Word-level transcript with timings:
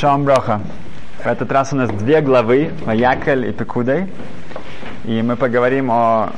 Шалом 0.00 0.22
Броха. 0.22 0.60
В 1.24 1.26
этот 1.26 1.50
раз 1.50 1.72
у 1.72 1.76
нас 1.76 1.90
две 1.90 2.20
главы, 2.20 2.70
Ваякель 2.84 3.48
и 3.48 3.52
Пекудой. 3.52 4.06
И 5.02 5.22
мы 5.22 5.34
поговорим 5.34 5.90
о, 5.90 6.30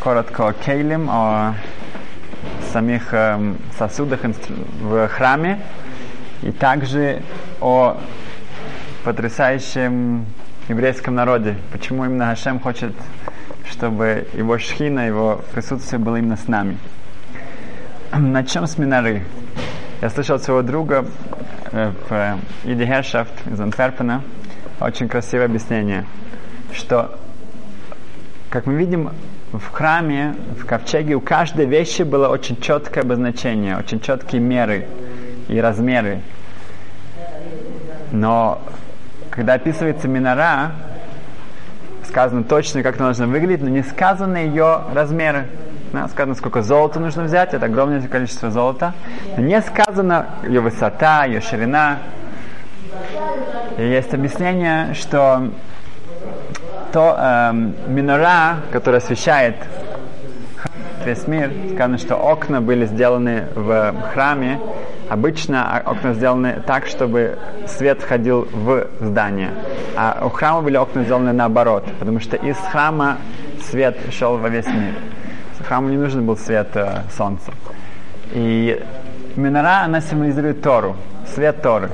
коротко 0.00 0.48
о 0.48 0.52
Кейлем, 0.52 1.08
о 1.08 1.54
самих 2.72 3.14
эм, 3.14 3.58
сосудах 3.78 4.22
в 4.80 5.06
храме. 5.06 5.60
И 6.42 6.50
также 6.50 7.22
о 7.60 7.96
потрясающем 9.04 10.26
еврейском 10.68 11.14
народе. 11.14 11.54
Почему 11.70 12.06
именно 12.06 12.26
Хашем 12.26 12.58
хочет, 12.58 12.92
чтобы 13.70 14.26
его 14.32 14.58
шхина, 14.58 15.06
его 15.06 15.44
присутствие 15.52 16.00
было 16.00 16.16
именно 16.16 16.36
с 16.36 16.48
нами. 16.48 16.76
Начнем 18.12 18.66
с 18.66 18.76
Минары. 18.78 19.22
Я 20.02 20.10
слышал 20.10 20.38
своего 20.38 20.60
друга 20.60 21.06
э, 21.72 21.90
в 22.08 22.38
Иди 22.64 22.84
Хершафт 22.84 23.32
из 23.50 23.58
Антверпена 23.58 24.22
очень 24.78 25.08
красивое 25.08 25.46
объяснение, 25.46 26.04
что, 26.74 27.18
как 28.50 28.66
мы 28.66 28.74
видим, 28.74 29.10
в 29.52 29.70
храме, 29.70 30.34
в 30.60 30.66
ковчеге 30.66 31.14
у 31.14 31.20
каждой 31.22 31.64
вещи 31.64 32.02
было 32.02 32.28
очень 32.28 32.60
четкое 32.60 33.04
обозначение, 33.04 33.78
очень 33.78 34.00
четкие 34.00 34.42
меры 34.42 34.86
и 35.48 35.58
размеры. 35.58 36.20
Но 38.12 38.60
когда 39.30 39.54
описывается 39.54 40.08
минора, 40.08 40.72
сказано 42.04 42.44
точно, 42.44 42.82
как 42.82 42.96
она 42.96 43.06
должна 43.06 43.26
выглядеть, 43.28 43.62
но 43.62 43.70
не 43.70 43.82
сказаны 43.82 44.36
ее 44.36 44.82
размеры. 44.92 45.46
Да, 45.96 46.08
сказано, 46.08 46.34
сколько 46.34 46.60
золота 46.60 47.00
нужно 47.00 47.22
взять, 47.22 47.54
это 47.54 47.64
огромное 47.64 48.06
количество 48.06 48.50
золота. 48.50 48.92
Но 49.34 49.42
не 49.42 49.58
сказано 49.62 50.26
ее 50.46 50.60
высота, 50.60 51.24
ее 51.24 51.40
ширина. 51.40 52.00
И 53.78 53.82
есть 53.82 54.12
объяснение, 54.12 54.92
что 54.92 55.48
то 56.92 57.16
эм, 57.18 57.74
минора, 57.88 58.56
которая 58.72 59.00
освещает 59.00 59.56
весь 61.06 61.26
мир, 61.26 61.50
сказано, 61.72 61.96
что 61.96 62.16
окна 62.16 62.60
были 62.60 62.84
сделаны 62.84 63.44
в 63.54 63.94
храме, 64.12 64.60
обычно 65.08 65.80
окна 65.82 66.12
сделаны 66.12 66.62
так, 66.66 66.88
чтобы 66.88 67.38
свет 67.66 68.02
входил 68.02 68.46
в 68.52 68.86
здание. 69.00 69.48
А 69.96 70.24
у 70.26 70.28
храма 70.28 70.60
были 70.60 70.76
окна 70.76 71.04
сделаны 71.04 71.32
наоборот, 71.32 71.86
потому 71.98 72.20
что 72.20 72.36
из 72.36 72.58
храма 72.70 73.16
свет 73.62 73.96
шел 74.12 74.36
во 74.36 74.50
весь 74.50 74.66
мир 74.66 74.92
храму 75.66 75.88
не 75.88 75.96
нужен 75.96 76.24
был 76.24 76.36
свет 76.36 76.68
э, 76.74 77.02
солнца. 77.16 77.52
И 78.32 78.82
минора, 79.34 79.82
она 79.84 80.00
символизирует 80.00 80.62
Тору, 80.62 80.96
свет 81.34 81.60
Торы. 81.60 81.90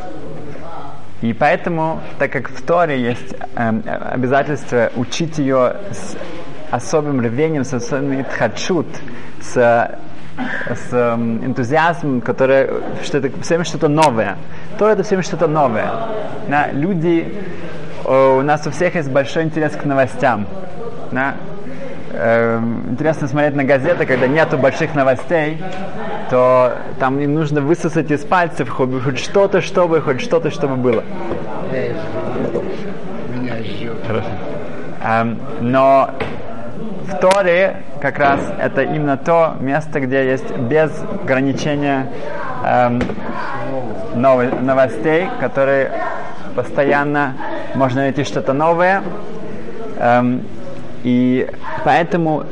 И 1.22 1.32
поэтому, 1.32 2.00
так 2.18 2.32
как 2.32 2.50
в 2.50 2.62
Торе 2.62 3.00
есть 3.00 3.34
э, 3.56 3.80
обязательство 4.12 4.90
учить 4.96 5.38
ее 5.38 5.76
с 5.90 6.16
особым 6.70 7.20
рвением, 7.20 7.64
с 7.64 7.72
особым 7.72 8.24
тхачут, 8.24 8.86
с, 9.40 9.54
с 9.54 10.88
э, 10.92 11.14
энтузиазмом, 11.14 12.20
который 12.20 12.68
что 13.02 13.18
это 13.18 13.30
все 13.40 13.64
что-то 13.64 13.88
новое. 13.88 14.36
Тора 14.78 14.92
это 14.92 15.02
все 15.02 15.22
что-то 15.22 15.46
новое. 15.46 15.90
Да, 16.48 16.70
люди, 16.72 17.34
у 18.04 18.42
нас 18.42 18.66
у 18.66 18.70
всех 18.70 18.96
есть 18.96 19.10
большой 19.10 19.44
интерес 19.44 19.72
к 19.76 19.84
новостям. 19.84 20.46
Да? 21.12 21.36
Э, 22.12 22.60
интересно 22.90 23.28
смотреть 23.28 23.54
на 23.56 23.64
газеты, 23.64 24.06
когда 24.06 24.26
нету 24.26 24.58
больших 24.58 24.94
новостей, 24.94 25.62
то 26.30 26.74
там 26.98 27.18
им 27.20 27.34
нужно 27.34 27.60
высосать 27.60 28.10
из 28.10 28.24
пальцев 28.24 28.68
хоть, 28.68 29.02
хоть 29.02 29.18
что-то, 29.18 29.60
чтобы, 29.60 30.00
хоть 30.00 30.20
что-то, 30.20 30.50
чтобы 30.50 30.76
было. 30.76 31.04
Хорошо. 34.06 34.28
Эм, 35.04 35.38
но 35.60 36.10
в 37.06 37.18
Торе 37.18 37.76
как 38.00 38.18
раз 38.18 38.40
это 38.58 38.82
именно 38.82 39.16
то 39.16 39.56
место, 39.60 40.00
где 40.00 40.24
есть 40.24 40.56
без 40.56 40.90
ограничения 41.22 42.06
эм, 42.64 43.02
новостей, 44.14 45.28
которые 45.40 45.92
постоянно 46.54 47.34
можно 47.74 48.02
найти 48.02 48.24
что-то 48.24 48.52
новое. 48.52 49.02
Эм, 49.98 50.42
и 51.02 51.48
поэтому 51.84 52.44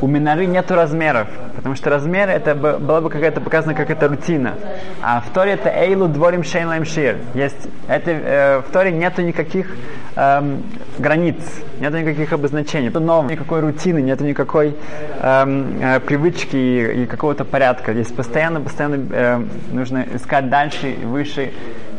у 0.00 0.06
миноры 0.06 0.46
нет 0.46 0.70
размеров, 0.70 1.28
потому 1.54 1.74
что 1.74 1.90
размеры 1.90 2.32
это 2.32 2.54
была 2.54 3.00
бы 3.00 3.08
какая-то 3.08 3.40
показана 3.40 3.74
как 3.74 3.90
это 3.90 4.08
рутина. 4.08 4.54
А 5.02 5.20
в 5.20 5.30
Торе 5.30 5.52
это 5.52 5.70
эйлу 5.70 6.08
дворим 6.08 6.44
шейн 6.44 6.84
шир. 6.84 7.16
Есть 7.34 7.68
это 7.88 8.10
э, 8.10 8.58
в 8.60 8.72
Торе 8.72 8.92
нету 8.92 9.22
никаких 9.22 9.74
эм, 10.16 10.62
границ, 10.98 11.36
нету 11.80 11.98
никаких 11.98 12.32
обозначений, 12.32 12.88
это 12.88 13.00
нового, 13.00 13.30
никакой 13.30 13.60
рутины, 13.60 14.00
нету 14.00 14.24
никакой 14.24 14.76
эм, 15.22 15.82
э, 15.82 16.00
привычки 16.00 16.56
и, 16.56 17.02
и 17.02 17.06
какого-то 17.06 17.44
порядка. 17.44 17.94
Здесь 17.94 18.08
постоянно, 18.08 18.60
постоянно 18.60 19.06
э, 19.10 19.42
нужно 19.72 20.04
искать 20.14 20.50
дальше, 20.50 20.94
выше 21.04 21.52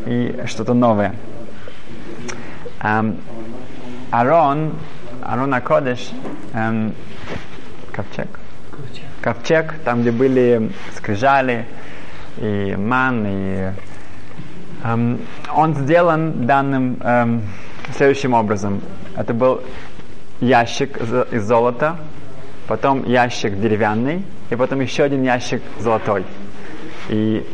и 0.06 0.42
что-то 0.46 0.74
новое. 0.74 1.14
Эм, 2.82 3.16
Арон 4.10 4.72
Арона 5.28 5.60
Кодеш, 5.60 6.10
эм, 6.54 6.94
ковчег. 7.92 8.28
Ковчег, 9.20 9.74
там, 9.84 10.00
где 10.00 10.10
были 10.10 10.72
скрижали 10.96 11.66
и 12.38 12.74
ман, 12.78 13.26
и 13.26 13.72
эм, 14.84 15.20
он 15.54 15.74
сделан 15.74 16.46
данным 16.46 16.96
эм, 17.02 17.42
следующим 17.94 18.32
образом. 18.32 18.80
Это 19.16 19.34
был 19.34 19.60
ящик 20.40 20.96
из 20.96 21.42
золота, 21.42 21.96
потом 22.66 23.04
ящик 23.04 23.60
деревянный, 23.60 24.24
и 24.48 24.56
потом 24.56 24.80
еще 24.80 25.02
один 25.02 25.24
ящик 25.24 25.60
золотой. 25.78 26.24
И 27.10 27.46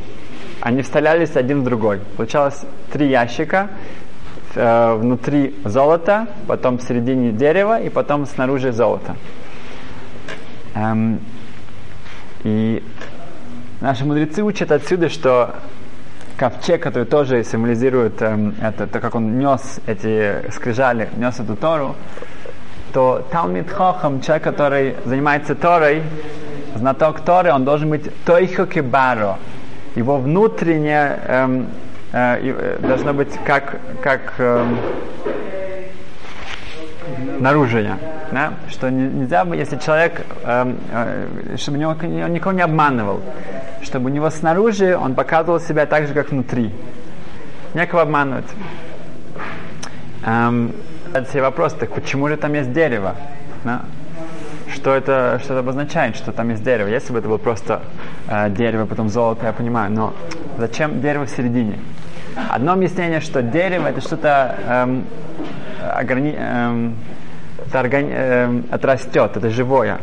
они 0.60 0.82
вставлялись 0.82 1.34
один 1.34 1.62
в 1.62 1.64
другой. 1.64 1.98
Получалось 2.16 2.60
три 2.92 3.08
ящика, 3.08 3.68
э, 4.54 4.94
внутри 4.94 5.54
золото, 5.64 6.26
потом 6.46 6.78
в 6.78 6.82
середине 6.82 7.32
дерева 7.32 7.80
и 7.80 7.88
потом 7.88 8.26
снаружи 8.26 8.72
золото. 8.72 9.16
Эм, 10.74 11.20
и 12.42 12.82
наши 13.80 14.04
мудрецы 14.04 14.42
учат 14.42 14.72
отсюда, 14.72 15.08
что 15.08 15.54
ковчег, 16.36 16.82
который 16.82 17.04
тоже 17.04 17.44
символизирует 17.44 18.20
эм, 18.22 18.54
это, 18.60 18.86
то, 18.86 19.00
как 19.00 19.14
он 19.14 19.38
нес 19.38 19.80
эти 19.86 20.50
скрижали, 20.50 21.08
нес 21.16 21.38
эту 21.38 21.56
Тору, 21.56 21.94
то 22.92 23.26
Талмит 23.30 23.70
Хохам, 23.70 24.20
человек, 24.20 24.44
который 24.44 24.96
занимается 25.04 25.54
Торой, 25.54 26.02
знаток 26.76 27.20
Торы, 27.20 27.52
он 27.52 27.64
должен 27.64 27.90
быть 27.90 28.10
Тойхо 28.24 28.66
Кибаро. 28.66 29.38
Его 29.94 30.18
внутреннее 30.18 31.20
эм, 31.26 31.66
должно 32.14 33.12
быть 33.12 33.36
как, 33.44 33.80
как 34.00 34.34
э, 34.38 34.64
наружие. 37.40 37.98
Да? 38.30 38.54
Что 38.70 38.90
нельзя, 38.90 39.42
если 39.54 39.78
человек, 39.78 40.24
э, 40.44 40.74
э, 40.92 41.56
чтобы 41.56 41.78
него, 41.78 41.90
он 41.90 42.32
никого 42.32 42.52
не 42.52 42.62
обманывал, 42.62 43.20
чтобы 43.82 44.10
у 44.10 44.12
него 44.12 44.30
снаружи 44.30 44.96
он 44.96 45.14
показывал 45.14 45.60
себя 45.60 45.86
так 45.86 46.06
же, 46.06 46.14
как 46.14 46.30
внутри. 46.30 46.72
Некого 47.74 48.02
обманывать. 48.02 48.46
Эм, 50.24 50.72
себе 51.30 51.42
вопрос, 51.42 51.74
так 51.74 51.90
почему 51.90 52.28
же 52.28 52.36
там 52.36 52.54
есть 52.54 52.72
дерево? 52.72 53.16
Да? 53.64 53.82
Что 54.72 54.94
это, 54.94 55.40
что 55.42 55.54
это 55.54 55.60
обозначает, 55.60 56.16
что 56.16 56.32
там 56.32 56.50
есть 56.50 56.62
дерево? 56.62 56.88
Если 56.88 57.12
бы 57.12 57.18
это 57.18 57.28
было 57.28 57.38
просто 57.38 57.82
э, 58.28 58.50
дерево, 58.50 58.86
потом 58.86 59.08
золото, 59.08 59.46
я 59.46 59.52
понимаю, 59.52 59.90
но 59.90 60.14
зачем 60.58 61.00
дерево 61.00 61.26
в 61.26 61.30
середине? 61.30 61.78
Одно 62.50 62.72
объяснение, 62.72 63.20
что 63.20 63.42
дерево 63.42 63.88
это 63.88 64.00
что-то 64.00 64.56
эм, 64.66 65.04
ограни... 65.80 66.34
эм, 66.36 66.96
это, 67.66 67.80
органи... 67.80 68.12
эм, 68.12 68.64
отрастет, 68.70 69.36
это 69.36 69.50
живое. 69.50 69.98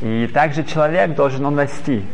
И 0.00 0.28
также 0.32 0.64
человек 0.64 1.14
должен 1.14 1.44
он 1.44 1.58
расти. 1.58 2.04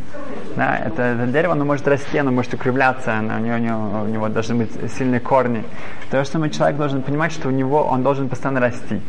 Да, 0.55 0.77
это, 0.77 1.01
это 1.01 1.27
дерево, 1.27 1.53
оно 1.53 1.63
может 1.63 1.87
расти, 1.87 2.17
оно 2.17 2.31
может 2.31 2.53
укрепляться, 2.53 3.13
оно, 3.13 3.35
у, 3.35 3.39
него, 3.39 3.55
у, 3.55 3.59
него, 3.59 4.01
у 4.03 4.07
него 4.07 4.27
должны 4.27 4.55
быть 4.55 4.71
сильные 4.97 5.21
корни. 5.21 5.63
То 6.09 6.23
же 6.23 6.29
самое 6.29 6.51
человек 6.51 6.77
должен 6.77 7.01
понимать, 7.01 7.31
что 7.31 7.47
у 7.47 7.51
него 7.51 7.83
он 7.83 8.03
должен 8.03 8.27
постоянно 8.27 8.59
расти. 8.59 8.99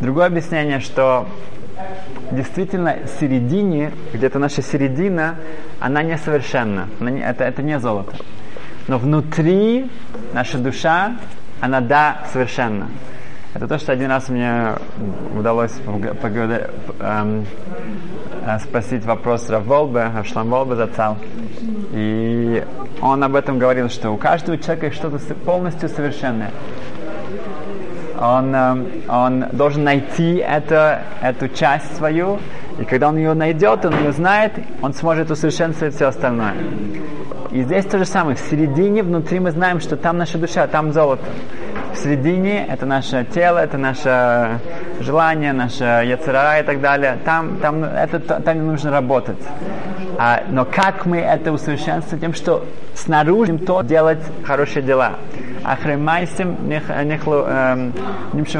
Другое 0.00 0.26
объяснение, 0.26 0.80
что 0.80 1.28
действительно 2.30 2.96
в 3.04 3.20
середине, 3.20 3.92
где-то 4.12 4.38
наша 4.38 4.62
середина, 4.62 5.36
она 5.80 6.02
несовершенна. 6.02 6.88
Она 7.00 7.10
не, 7.10 7.20
это, 7.20 7.44
это 7.44 7.62
не 7.62 7.78
золото. 7.78 8.16
Но 8.88 8.98
внутри 8.98 9.90
наша 10.32 10.58
душа, 10.58 11.16
она 11.60 11.80
да, 11.80 12.22
совершенна. 12.32 12.88
Это 13.54 13.68
то, 13.68 13.78
что 13.78 13.92
один 13.92 14.08
раз 14.10 14.30
мне 14.30 14.72
удалось 15.36 15.72
поговорить, 16.22 16.68
эм, 17.00 17.44
э, 18.46 18.58
спросить 18.60 19.04
вопрос 19.04 19.50
Раволбе, 19.50 20.04
Авшлам 20.04 20.48
Волбе 20.48 20.76
зацал. 20.76 21.18
И 21.92 22.64
он 23.02 23.22
об 23.22 23.34
этом 23.34 23.58
говорил, 23.58 23.90
что 23.90 24.10
у 24.10 24.16
каждого 24.16 24.56
человека 24.56 24.90
что-то 24.90 25.18
полностью 25.34 25.90
совершенное. 25.90 26.50
Он, 28.20 28.54
э, 28.54 28.84
он 29.08 29.46
должен 29.52 29.84
найти 29.84 30.36
это, 30.36 31.02
эту 31.20 31.48
часть 31.48 31.96
свою, 31.96 32.38
и 32.78 32.84
когда 32.84 33.08
он 33.08 33.16
ее 33.16 33.34
найдет, 33.34 33.84
он 33.84 33.94
ее 33.98 34.12
знает, 34.12 34.52
он 34.80 34.92
сможет 34.94 35.30
усовершенствовать 35.30 35.94
все 35.94 36.06
остальное. 36.06 36.54
И 37.50 37.62
здесь 37.62 37.84
то 37.84 37.98
же 37.98 38.06
самое. 38.06 38.34
В 38.34 38.40
середине, 38.40 39.02
внутри 39.02 39.38
мы 39.38 39.50
знаем, 39.50 39.80
что 39.80 39.96
там 39.96 40.16
наша 40.16 40.38
душа, 40.38 40.66
там 40.66 40.92
золото. 40.92 41.24
В 41.92 41.98
середине 41.98 42.66
это 42.66 42.86
наше 42.86 43.26
тело, 43.34 43.58
это 43.58 43.76
наше 43.76 44.58
желание, 45.00 45.52
наше 45.52 45.84
яцерара 45.84 46.60
и 46.60 46.62
так 46.62 46.80
далее. 46.80 47.18
Там, 47.24 47.58
там, 47.58 47.84
это, 47.84 48.18
там 48.20 48.66
нужно 48.66 48.90
работать. 48.90 49.36
А, 50.18 50.42
но 50.48 50.64
как 50.64 51.04
мы 51.04 51.18
это 51.18 51.52
усовершенствуем? 51.52 52.20
Тем, 52.20 52.34
что 52.34 52.64
снаружи 52.94 53.58
то 53.58 53.82
делать 53.82 54.20
хорошие 54.44 54.82
дела. 54.82 55.16
Ахремайсим 55.64 56.56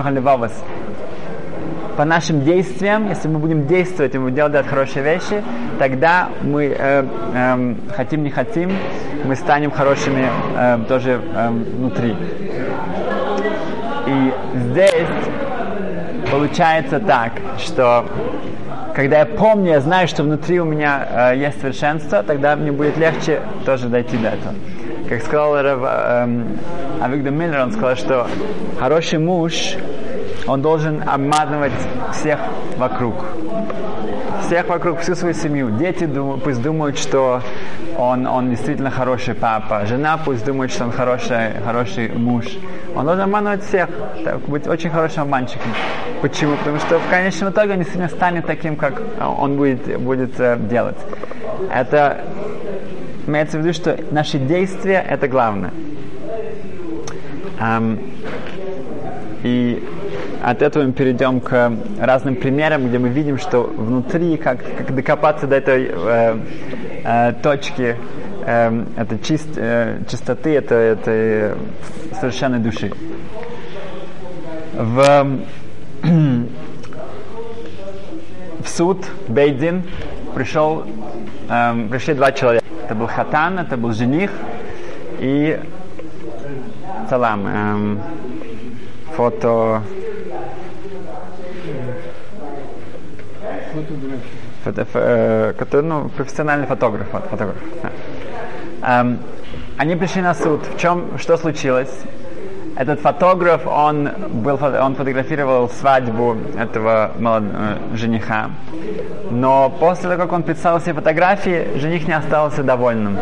халивавас 0.02 0.52
по 1.96 2.04
нашим 2.04 2.44
действиям, 2.44 3.08
если 3.08 3.28
мы 3.28 3.38
будем 3.38 3.66
действовать 3.66 4.14
и 4.14 4.19
мы 4.19 4.31
делать 4.31 4.66
хорошие 4.66 5.04
вещи, 5.04 5.43
тогда 5.78 6.28
мы 6.43 6.64
э, 6.64 7.04
э, 7.34 7.75
хотим 7.94 8.25
не 8.25 8.31
хотим, 8.31 8.72
мы 9.25 9.37
станем 9.37 9.70
хорошими 9.70 10.26
э, 10.56 10.78
тоже 10.88 11.20
э, 11.22 11.49
внутри. 11.50 12.16
И 14.06 14.32
здесь 14.54 15.08
получается 16.31 16.99
так, 16.99 17.32
что 17.58 18.06
когда 18.94 19.20
я 19.20 19.26
помню, 19.26 19.72
я 19.72 19.81
знаю, 19.81 20.08
что 20.08 20.22
внутри 20.22 20.60
у 20.60 20.64
меня 20.64 21.32
э, 21.32 21.38
есть 21.38 21.60
совершенство, 21.60 22.22
тогда 22.22 22.56
мне 22.56 22.72
будет 22.72 22.96
легче 22.96 23.40
тоже 23.64 23.88
дойти 23.88 24.16
до 24.16 24.28
этого. 24.28 24.54
Как 25.12 25.20
сказал 25.20 25.61
Рав, 25.61 25.81
э, 25.82 26.43
Авигдор 27.03 27.32
Миллер, 27.32 27.61
он 27.61 27.73
сказал, 27.73 27.97
что 27.97 28.26
хороший 28.81 29.19
муж, 29.19 29.75
он 30.47 30.62
должен 30.62 31.06
обманывать 31.06 31.75
всех 32.12 32.38
вокруг. 32.79 33.17
Всех 34.41 34.69
вокруг, 34.69 35.00
всю 35.00 35.14
свою 35.14 35.35
семью. 35.35 35.70
Дети 35.73 36.06
думают, 36.06 36.43
пусть 36.43 36.62
думают, 36.62 36.97
что 36.99 37.43
он, 37.99 38.26
он 38.26 38.49
действительно 38.49 38.91
хороший 38.91 39.35
папа. 39.35 39.85
Жена 39.85 40.17
пусть 40.17 40.47
думает, 40.47 40.73
что 40.73 40.85
он 40.85 40.93
хороший, 40.93 41.61
хороший 41.62 42.09
муж. 42.09 42.47
Он 42.97 43.05
должен 43.05 43.25
обманывать 43.25 43.62
всех, 43.64 43.91
так, 44.25 44.38
быть 44.49 44.67
очень 44.67 44.88
хорошим 44.88 45.25
обманщиком. 45.25 45.75
Почему? 46.23 46.56
Потому 46.56 46.79
что 46.79 46.99
в 46.99 47.11
конечном 47.11 47.50
итоге 47.50 47.73
он 47.73 47.79
действительно 47.81 48.09
станет 48.09 48.47
таким, 48.47 48.76
как 48.76 49.03
он 49.20 49.59
будет, 49.59 50.00
будет 50.00 50.41
э, 50.41 50.56
делать. 50.59 50.97
Это 51.70 52.25
имеется 53.26 53.58
в 53.58 53.60
виду, 53.60 53.72
что 53.72 53.96
наши 54.10 54.38
действия 54.38 55.04
это 55.08 55.28
главное. 55.28 55.72
Um, 57.60 58.00
и 59.42 59.82
от 60.42 60.62
этого 60.62 60.84
мы 60.84 60.92
перейдем 60.92 61.40
к 61.40 61.72
разным 62.00 62.36
примерам, 62.36 62.88
где 62.88 62.98
мы 62.98 63.08
видим, 63.08 63.38
что 63.38 63.62
внутри, 63.62 64.36
как, 64.36 64.58
как 64.76 64.94
докопаться 64.94 65.46
до 65.46 65.56
этой 65.56 65.90
э, 65.92 66.36
э, 67.04 67.32
точки, 67.42 67.96
э, 68.44 68.84
этой 68.96 69.19
чист, 69.20 69.48
э, 69.56 70.00
чистоты, 70.08 70.54
этой, 70.54 70.94
этой 70.94 71.54
совершенной 72.20 72.58
души. 72.58 72.92
В, 74.75 75.40
в 78.64 78.68
суд 78.68 79.06
Бейдин 79.28 79.84
пришел, 80.34 80.84
э, 81.48 81.88
пришли 81.88 82.14
два 82.14 82.32
человека. 82.32 82.62
Это 82.92 83.00
был 83.00 83.06
хатан, 83.06 83.58
это 83.58 83.78
был 83.78 83.94
жених 83.94 84.30
и 85.18 85.58
салам. 87.08 87.46
Эм, 87.46 88.02
фото 89.16 89.80
Фотография. 94.62 95.54
Который, 95.54 95.82
ну, 95.86 96.10
профессиональный 96.10 96.66
фотограф. 96.66 97.08
фотограф. 97.08 97.56
Эм, 98.82 99.20
они 99.78 99.96
пришли 99.96 100.20
на 100.20 100.34
суд. 100.34 100.60
В 100.66 100.78
чем, 100.78 101.16
что 101.16 101.38
случилось? 101.38 101.98
Этот 102.76 103.00
фотограф, 103.00 103.66
он, 103.66 104.08
был, 104.30 104.58
он 104.80 104.94
фотографировал 104.94 105.69
свадьбу 105.69 106.36
этого 106.58 107.12
молод, 107.19 107.44
э, 107.44 107.96
жениха. 107.96 108.50
Но 109.30 109.70
после 109.78 110.10
того, 110.10 110.22
как 110.22 110.32
он 110.32 110.42
представил 110.42 110.78
все 110.78 110.94
фотографии, 110.94 111.78
жених 111.78 112.08
не 112.08 112.14
остался 112.14 112.62
довольным. 112.62 113.19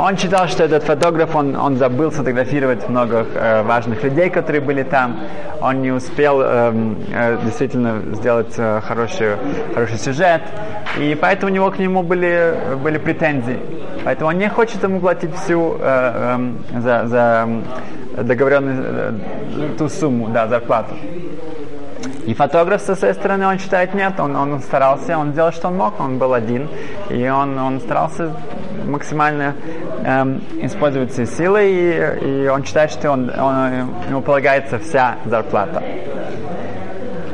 Он 0.00 0.16
считал, 0.16 0.48
что 0.48 0.64
этот 0.64 0.84
фотограф, 0.84 1.36
он, 1.36 1.54
он 1.56 1.76
забыл 1.76 2.12
сфотографировать 2.12 2.88
много 2.88 3.26
э, 3.34 3.62
важных 3.62 4.02
людей, 4.02 4.30
которые 4.30 4.62
были 4.62 4.82
там. 4.82 5.20
Он 5.60 5.82
не 5.82 5.92
успел 5.92 6.40
э, 6.42 6.72
э, 7.12 7.38
действительно 7.44 8.00
сделать 8.14 8.54
э, 8.56 8.80
хороший, 8.82 9.36
хороший 9.74 9.98
сюжет. 9.98 10.42
И 10.98 11.14
поэтому 11.20 11.52
у 11.52 11.54
него 11.54 11.70
к 11.70 11.78
нему 11.78 12.02
были, 12.02 12.54
были 12.82 12.98
претензии. 12.98 13.58
Поэтому 14.04 14.30
он 14.30 14.38
не 14.38 14.48
хочет 14.48 14.82
ему 14.82 15.00
платить 15.00 15.34
всю 15.34 15.76
э, 15.80 16.38
э, 16.74 16.80
за, 16.80 17.06
за 17.06 17.48
договоренную 18.22 18.84
э, 18.84 19.68
ту 19.78 19.88
сумму, 19.88 20.28
да, 20.28 20.46
зарплату. 20.46 20.94
И 22.26 22.34
фотограф 22.34 22.80
со 22.80 22.94
своей 22.94 23.14
стороны, 23.14 23.46
он 23.46 23.58
считает 23.58 23.94
нет, 23.94 24.18
он, 24.18 24.34
он 24.36 24.60
старался, 24.60 25.18
он 25.18 25.32
делал, 25.32 25.52
что 25.52 25.68
он 25.68 25.76
мог, 25.76 26.00
он 26.00 26.18
был 26.18 26.32
один, 26.32 26.68
и 27.10 27.28
он, 27.28 27.58
он 27.58 27.80
старался 27.80 28.30
максимально 28.86 29.54
эм, 30.04 30.42
использовать 30.62 31.12
все 31.12 31.26
силы, 31.26 31.64
и, 31.64 32.44
и 32.44 32.48
он 32.48 32.64
считает, 32.64 32.90
что 32.90 33.10
он, 33.10 33.30
он, 33.30 33.88
ему 34.08 34.22
полагается 34.22 34.78
вся 34.78 35.16
зарплата. 35.24 35.82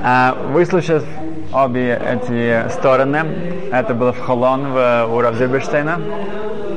Э, 0.05 0.33
выслушав 0.53 1.05
обе 1.53 2.01
эти 2.05 2.69
стороны, 2.71 3.25
это 3.73 3.95
было 3.95 4.13
в 4.13 4.21
Холон, 4.21 4.73
в, 4.73 5.07
у 5.11 5.21
Равзельберштейна, 5.21 5.99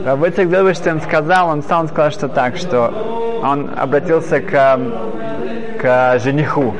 Равыцик 0.05 0.49
Зельберштейн 0.49 0.99
сказал, 0.99 1.47
он 1.47 1.63
сам 1.63 1.87
сказал, 1.87 2.11
что 2.11 2.27
так, 2.27 2.57
что 2.57 3.32
он 3.43 3.71
обратился 3.77 4.39
к, 4.39 4.79
к 5.79 6.19
жениху 6.19 6.73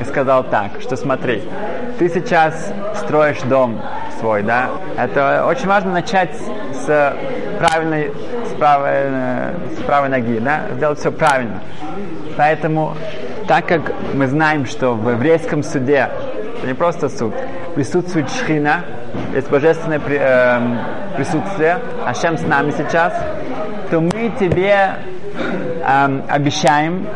и 0.00 0.04
сказал 0.04 0.44
так, 0.44 0.80
что 0.80 0.96
смотри, 0.96 1.42
ты 1.98 2.08
сейчас 2.08 2.72
строишь 2.96 3.40
дом 3.42 3.80
свой, 4.18 4.42
да? 4.42 4.70
Это 4.98 5.46
очень 5.46 5.68
важно 5.68 5.92
начать 5.92 6.30
с 6.72 7.16
правильной, 7.58 8.10
с 8.50 8.58
правой, 8.58 8.92
с 9.78 9.82
правой 9.84 10.08
ноги, 10.08 10.38
да? 10.40 10.62
Сделать 10.74 10.98
все 10.98 11.12
правильно. 11.12 11.60
Поэтому, 12.36 12.94
так 13.46 13.66
как 13.66 13.82
мы 14.14 14.26
знаем, 14.26 14.66
что 14.66 14.94
в 14.94 15.08
еврейском 15.10 15.62
суде, 15.62 16.08
это 16.58 16.66
не 16.66 16.74
просто 16.74 17.08
суд, 17.08 17.32
присутствует 17.74 18.28
шхина, 18.30 18.80
есть 19.34 19.50
божественное 19.50 20.00
при, 20.00 20.18
э, 20.20 20.60
присутствие, 21.16 21.78
Ашем 22.06 22.38
с 22.38 22.42
нами 22.42 22.72
сейчас, 22.76 23.12
то 23.90 24.00
мы 24.00 24.32
тебе 24.40 24.96
эм, 25.84 26.22
обещаем, 26.28 27.06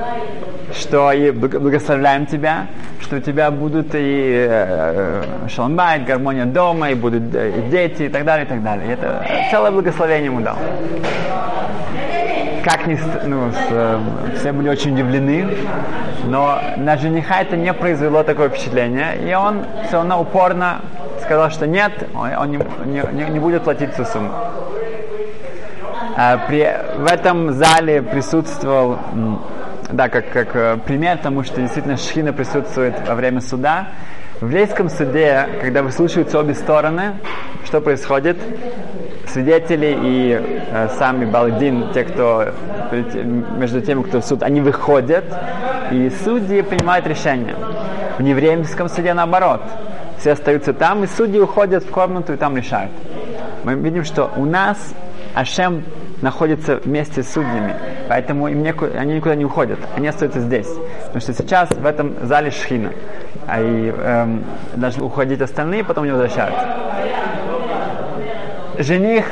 что 0.73 1.13
и 1.13 1.31
благословляем 1.31 2.27
тебя, 2.27 2.67
что 3.01 3.17
у 3.17 3.21
тебя 3.21 3.51
будут 3.51 3.95
и 3.95 4.47
э, 4.49 5.23
шалмбайт, 5.49 6.05
гармония 6.05 6.45
дома, 6.45 6.91
и 6.91 6.95
будут 6.95 7.35
э, 7.35 7.59
и 7.59 7.71
дети, 7.71 8.05
и 8.05 8.09
так 8.09 8.25
далее, 8.25 8.47
и 8.47 8.49
так 8.49 8.63
далее. 8.63 8.93
Это 8.93 9.25
целое 9.51 9.71
благословение 9.71 10.27
ему 10.27 10.41
дал. 10.41 10.57
Как 12.65 12.87
ни, 12.87 12.99
ну, 13.27 13.51
с, 13.53 13.67
э, 13.71 13.99
все 14.39 14.53
были 14.53 14.69
очень 14.69 14.95
удивлены, 14.95 15.57
но 16.25 16.59
на 16.77 16.97
жениха 16.97 17.43
это 17.43 17.57
не 17.57 17.73
произвело 17.73 18.25
такое 18.25 18.49
впечатление, 18.49 19.17
и 19.25 19.35
он 19.35 19.65
все 19.87 19.99
равно 19.99 20.21
упорно 20.21 20.81
сказал, 21.23 21.51
что 21.51 21.67
нет, 21.67 21.93
он, 22.15 22.35
он 22.37 22.51
не, 22.51 22.59
не, 23.13 23.31
не 23.31 23.39
будет 23.39 23.63
платить 23.63 23.93
всю 23.93 24.05
сумму. 24.05 24.33
А, 26.19 26.39
при, 26.39 26.67
в 26.97 27.13
этом 27.13 27.53
зале 27.53 28.01
присутствовал, 28.01 28.99
да, 29.91 30.09
как, 30.09 30.31
как 30.31 30.57
э, 30.57 30.79
пример 30.87 31.19
тому, 31.19 31.43
что 31.43 31.61
действительно 31.61 31.99
шхина 31.99 32.33
присутствует 32.33 33.07
во 33.07 33.15
время 33.15 33.43
суда. 33.43 33.89
В 34.41 34.47
еврейском 34.47 34.89
суде, 34.89 35.47
когда 35.61 35.83
выслушиваются 35.83 36.39
обе 36.39 36.55
стороны, 36.55 37.17
что 37.67 37.83
происходит? 37.83 38.39
Свидетели 39.27 39.95
и 40.03 40.41
э, 40.41 40.89
сами 40.99 41.27
Балдин, 41.27 41.93
те, 41.93 42.05
кто 42.05 42.47
между 43.59 43.83
теми, 43.83 44.03
кто 44.03 44.23
в 44.23 44.25
суд, 44.25 44.43
они 44.43 44.63
выходят, 44.63 45.27
и 45.91 46.11
судьи 46.25 46.63
принимают 46.63 47.07
решение. 47.07 47.57
В 48.17 48.23
нееврейском 48.23 48.89
суде 48.89 49.13
наоборот. 49.13 49.61
Все 50.17 50.33
остаются 50.33 50.73
там, 50.73 51.05
и 51.05 51.07
судьи 51.09 51.39
уходят 51.39 51.85
в 51.85 51.91
комнату 51.91 52.33
и 52.33 52.37
там 52.39 52.57
решают. 52.57 52.93
Мы 53.65 53.75
видим, 53.75 54.03
что 54.05 54.31
у 54.37 54.47
нас 54.47 54.95
Ашем 55.37 55.85
находятся 56.23 56.77
вместе 56.77 57.23
с 57.23 57.31
судьями, 57.31 57.77
поэтому 58.09 58.49
им 58.49 58.63
некуда, 58.63 58.99
они 58.99 59.17
никуда 59.17 59.35
не 59.35 59.45
уходят, 59.45 59.79
они 59.95 60.09
остаются 60.09 60.41
здесь. 60.41 60.67
Потому 61.05 61.21
что 61.21 61.35
сейчас 61.35 61.69
в 61.69 61.85
этом 61.85 62.15
зале 62.23 62.51
шхина, 62.51 62.93
а 63.47 63.61
и 63.61 63.91
эм, 63.91 64.45
должны 64.77 65.05
уходить 65.05 65.43
остальные, 65.43 65.85
потом 65.85 66.07
не 66.07 66.11
возвращаются. 66.11 66.67
Жених 68.79 69.27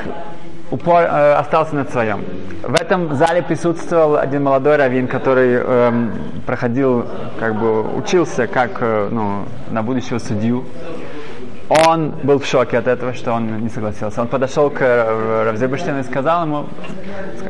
упор, 0.71 1.05
э, 1.05 1.35
остался 1.37 1.75
на 1.75 1.87
своем. 1.87 2.23
В 2.63 2.75
этом 2.75 3.15
зале 3.15 3.43
присутствовал 3.43 4.17
один 4.17 4.45
молодой 4.45 4.77
раввин, 4.77 5.07
который 5.07 5.59
э, 5.59 6.09
проходил, 6.45 7.07
как 7.41 7.59
бы 7.59 7.81
учился 7.97 8.47
как 8.47 8.73
э, 8.81 9.09
ну, 9.11 9.45
на 9.71 9.83
будущего 9.83 10.19
судью. 10.19 10.65
Он 11.69 12.11
был 12.23 12.39
в 12.39 12.47
шоке 12.47 12.79
от 12.79 12.87
этого, 12.87 13.15
что 13.15 13.33
он 13.33 13.63
не 13.63 13.71
согласился. 13.71 14.21
Он 14.21 14.29
подошел 14.29 14.69
к 14.69 14.81
э, 14.81 15.45
Равзебештину 15.45 16.01
и 16.01 16.03
сказал 16.03 16.45
ему, 16.45 16.67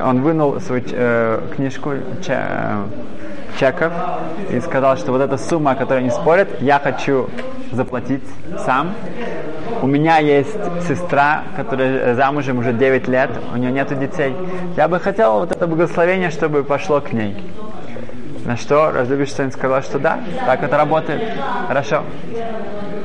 он 0.00 0.22
вынул 0.22 0.60
свою 0.60 0.84
э, 0.92 1.40
книжку 1.56 1.94
че, 2.24 2.38
э, 2.38 2.84
чеков 3.58 3.92
и 4.50 4.60
сказал, 4.60 4.96
что 4.96 5.10
вот 5.10 5.20
эта 5.20 5.36
сумма, 5.36 5.72
о 5.72 5.74
которой 5.74 5.98
они 5.98 6.10
спорят, 6.10 6.48
я 6.60 6.78
хочу 6.78 7.28
заплатить 7.72 8.22
сам. 8.64 8.94
У 9.82 9.86
меня 9.88 10.18
есть 10.18 10.56
сестра, 10.86 11.42
которая 11.56 12.14
замужем 12.14 12.58
уже 12.58 12.72
9 12.72 13.08
лет, 13.08 13.30
у 13.52 13.56
нее 13.56 13.72
нет 13.72 13.98
детей. 13.98 14.34
Я 14.76 14.86
бы 14.86 15.00
хотел 15.00 15.40
вот 15.40 15.50
это 15.50 15.66
благословение, 15.66 16.30
чтобы 16.30 16.62
пошло 16.62 17.00
к 17.00 17.12
ней. 17.12 17.36
На 18.44 18.56
что 18.56 18.90
Разлюбишь 18.90 19.32
сказал, 19.32 19.82
что 19.82 19.98
да, 19.98 20.20
так 20.46 20.62
это 20.62 20.76
работает. 20.76 21.22
Хорошо. 21.66 22.04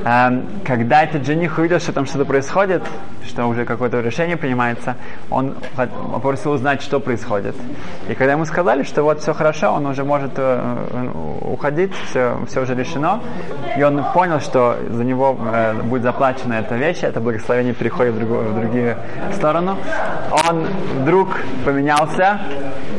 Эм, 0.05 0.46
когда 0.65 1.03
этот 1.03 1.25
жених 1.25 1.58
увидел, 1.58 1.79
что 1.79 1.91
там 1.91 2.05
что-то 2.05 2.25
происходит, 2.25 2.84
что 3.25 3.46
уже 3.48 3.65
какое-то 3.65 4.00
решение 4.00 4.38
принимается, 4.38 4.96
он 5.29 5.55
попросил 5.75 6.51
узнать, 6.51 6.81
что 6.81 7.00
происходит. 7.00 7.55
И 8.08 8.15
когда 8.15 8.34
ему 8.34 8.46
сказали, 8.46 8.84
что 8.84 9.03
вот 9.03 9.22
все 9.22 9.34
хорошо, 9.34 9.74
он 9.74 9.86
уже 9.86 10.03
может 10.03 10.31
э, 10.38 11.12
уходить, 11.41 11.93
все, 12.10 12.38
все 12.48 12.62
уже 12.62 12.75
решено, 12.75 13.22
и 13.77 13.84
он 13.84 14.03
понял, 14.13 14.39
что 14.39 14.77
за 14.89 15.03
него 15.03 15.38
э, 15.53 15.74
будет 15.84 16.03
заплачена 16.03 16.53
эта 16.53 16.75
вещь, 16.75 17.00
это 17.03 17.19
благословение 17.19 17.74
переходит 17.74 18.15
в 18.15 18.19
другую, 18.19 18.53
в 18.53 18.60
другую 18.60 18.96
сторону, 19.34 19.77
он 20.50 20.65
вдруг 21.01 21.29
поменялся, 21.65 22.39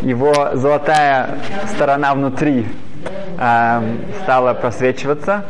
его 0.02 0.50
золотая 0.54 1.38
сторона 1.74 2.14
внутри 2.14 2.29
э, 2.38 3.82
стала 4.22 4.54
просвечиваться, 4.54 5.44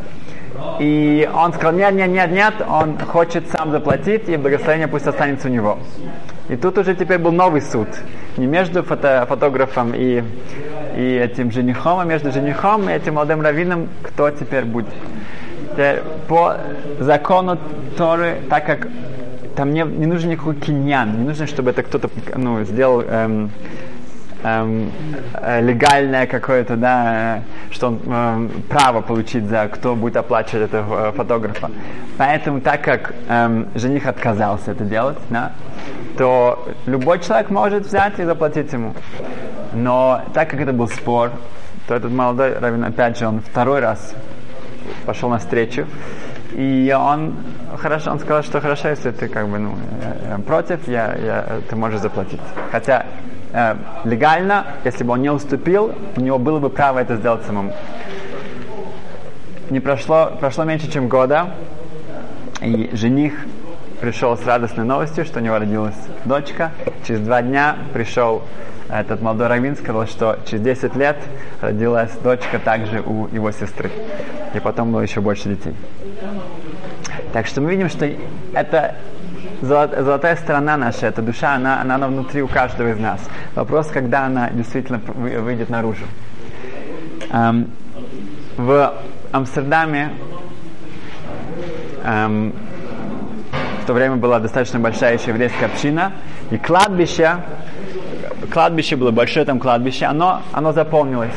и 0.78 1.28
он 1.34 1.52
сказал, 1.52 1.72
нет, 1.72 1.94
нет, 1.94 2.08
нет, 2.10 2.30
нет, 2.30 2.54
он 2.68 2.98
хочет 2.98 3.48
сам 3.50 3.70
заплатить, 3.70 4.28
и 4.28 4.36
благословение 4.36 4.88
пусть 4.88 5.06
останется 5.06 5.48
у 5.48 5.50
него. 5.50 5.78
И 6.48 6.56
тут 6.56 6.78
уже 6.78 6.94
теперь 6.94 7.18
был 7.18 7.32
новый 7.32 7.62
суд. 7.62 7.88
Не 8.36 8.46
между 8.46 8.82
фото, 8.82 9.24
фотографом 9.28 9.92
и, 9.94 10.22
и 10.96 11.14
этим 11.14 11.52
женихом, 11.52 12.00
а 12.00 12.04
между 12.04 12.32
женихом 12.32 12.88
и 12.88 12.92
этим 12.92 13.14
молодым 13.14 13.40
раввином, 13.40 13.88
кто 14.02 14.30
теперь 14.30 14.64
будет. 14.64 14.88
Теперь, 15.72 16.00
по 16.28 16.56
закону 16.98 17.58
Торы, 17.96 18.40
так 18.48 18.66
как 18.66 18.88
там 19.54 19.72
не, 19.72 19.82
не 19.82 20.06
нужен 20.06 20.30
никакой 20.30 20.56
киньян, 20.56 21.18
не 21.18 21.28
нужно, 21.28 21.46
чтобы 21.46 21.70
это 21.70 21.82
кто-то 21.82 22.10
ну, 22.36 22.64
сделал 22.64 23.02
эм, 23.02 23.50
эм, 24.42 24.90
э, 25.34 25.60
легальное 25.60 26.26
какое-то, 26.26 26.76
да, 26.76 27.38
э, 27.38 27.40
что 27.72 27.88
он 27.88 28.00
э, 28.06 28.48
право 28.68 29.00
получить 29.00 29.44
за 29.44 29.68
кто 29.68 29.94
будет 29.94 30.16
оплачивать 30.16 30.70
этого 30.70 31.08
э, 31.08 31.12
фотографа. 31.12 31.70
Поэтому, 32.18 32.60
так 32.60 32.82
как 32.82 33.14
эм, 33.28 33.68
жених 33.74 34.06
отказался 34.06 34.72
это 34.72 34.84
делать, 34.84 35.18
да, 35.30 35.52
то 36.18 36.68
любой 36.86 37.20
человек 37.20 37.50
может 37.50 37.86
взять 37.86 38.18
и 38.18 38.24
заплатить 38.24 38.72
ему. 38.72 38.94
Но 39.72 40.22
так 40.34 40.50
как 40.50 40.60
это 40.60 40.72
был 40.72 40.88
спор, 40.88 41.30
то 41.86 41.94
этот 41.94 42.12
молодой 42.12 42.58
раввин, 42.58 42.84
опять 42.84 43.18
же, 43.18 43.26
он 43.26 43.40
второй 43.40 43.80
раз 43.80 44.14
пошел 45.06 45.28
на 45.28 45.38
встречу, 45.38 45.86
и 46.52 46.94
он 46.98 47.36
хорошо, 47.76 48.10
он 48.10 48.18
сказал, 48.18 48.42
что 48.42 48.60
хорошо, 48.60 48.88
если 48.88 49.10
ты 49.10 49.28
как 49.28 49.48
бы 49.48 49.58
ну, 49.58 49.74
против, 50.46 50.88
я, 50.88 51.14
я, 51.14 51.60
ты 51.68 51.76
можешь 51.76 52.00
заплатить. 52.00 52.40
Хотя 52.72 53.06
э, 53.52 53.76
легально, 54.04 54.66
если 54.84 55.04
бы 55.04 55.12
он 55.12 55.22
не 55.22 55.30
уступил, 55.30 55.92
у 56.16 56.20
него 56.20 56.38
было 56.38 56.58
бы 56.58 56.70
право 56.70 56.98
это 56.98 57.16
сделать 57.16 57.44
самому. 57.44 57.72
Не 59.70 59.80
прошло, 59.80 60.32
прошло 60.40 60.64
меньше, 60.64 60.90
чем 60.90 61.08
года, 61.08 61.50
и 62.60 62.90
жених 62.92 63.34
пришел 64.00 64.36
с 64.36 64.44
радостной 64.44 64.84
новостью, 64.84 65.24
что 65.24 65.40
у 65.40 65.42
него 65.42 65.58
родилась 65.58 65.94
дочка. 66.24 66.72
Через 67.06 67.20
два 67.20 67.42
дня 67.42 67.76
пришел 67.92 68.42
этот 68.88 69.22
молодой 69.22 69.46
раввин, 69.46 69.76
сказал, 69.76 70.06
что 70.06 70.38
через 70.46 70.62
10 70.62 70.96
лет 70.96 71.16
родилась 71.60 72.10
дочка 72.22 72.58
также 72.58 73.00
у 73.00 73.28
его 73.28 73.52
сестры. 73.52 73.90
И 74.54 74.60
потом 74.60 74.92
было 74.92 75.00
еще 75.00 75.20
больше 75.20 75.50
детей. 75.50 75.74
Так 77.32 77.46
что 77.46 77.60
мы 77.60 77.70
видим, 77.70 77.88
что 77.88 78.10
это 78.54 78.96
золотая 79.60 80.36
сторона 80.36 80.76
наша, 80.76 81.06
эта 81.06 81.22
душа, 81.22 81.54
она, 81.54 81.80
она, 81.80 81.96
она 81.96 82.08
внутри 82.08 82.42
у 82.42 82.48
каждого 82.48 82.88
из 82.88 82.98
нас. 82.98 83.20
Вопрос, 83.54 83.88
когда 83.88 84.26
она 84.26 84.50
действительно 84.50 84.98
выйдет 84.98 85.68
наружу. 85.68 86.04
Эм, 87.30 87.70
в 88.56 88.94
Амстердаме 89.32 90.12
эм, 92.04 92.52
в 93.82 93.86
то 93.86 93.92
время 93.92 94.16
была 94.16 94.38
достаточно 94.40 94.78
большая 94.78 95.14
еще 95.14 95.30
еврейская 95.30 95.66
община, 95.66 96.12
и 96.50 96.58
кладбище, 96.58 97.36
кладбище 98.52 98.96
было 98.96 99.10
большое 99.10 99.44
там 99.44 99.58
кладбище, 99.58 100.06
оно, 100.06 100.42
оно 100.52 100.72
заполнилось 100.72 101.30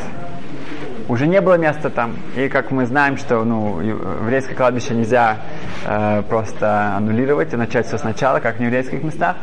уже 1.10 1.28
не 1.28 1.42
было 1.42 1.56
места 1.56 1.90
там. 1.90 2.16
И 2.36 2.48
как 2.50 2.72
мы 2.72 2.86
знаем, 2.86 3.18
что 3.18 3.44
ну, 3.44 3.82
еврейское 3.82 4.56
кладбище 4.56 4.94
нельзя 4.94 5.38
э, 5.86 6.24
просто 6.30 6.96
аннулировать 6.96 7.54
и 7.54 7.56
начать 7.56 7.88
все 7.88 7.98
сначала, 7.98 8.40
как 8.40 8.58
в 8.58 8.62
еврейских 8.62 9.04
местах, 9.04 9.38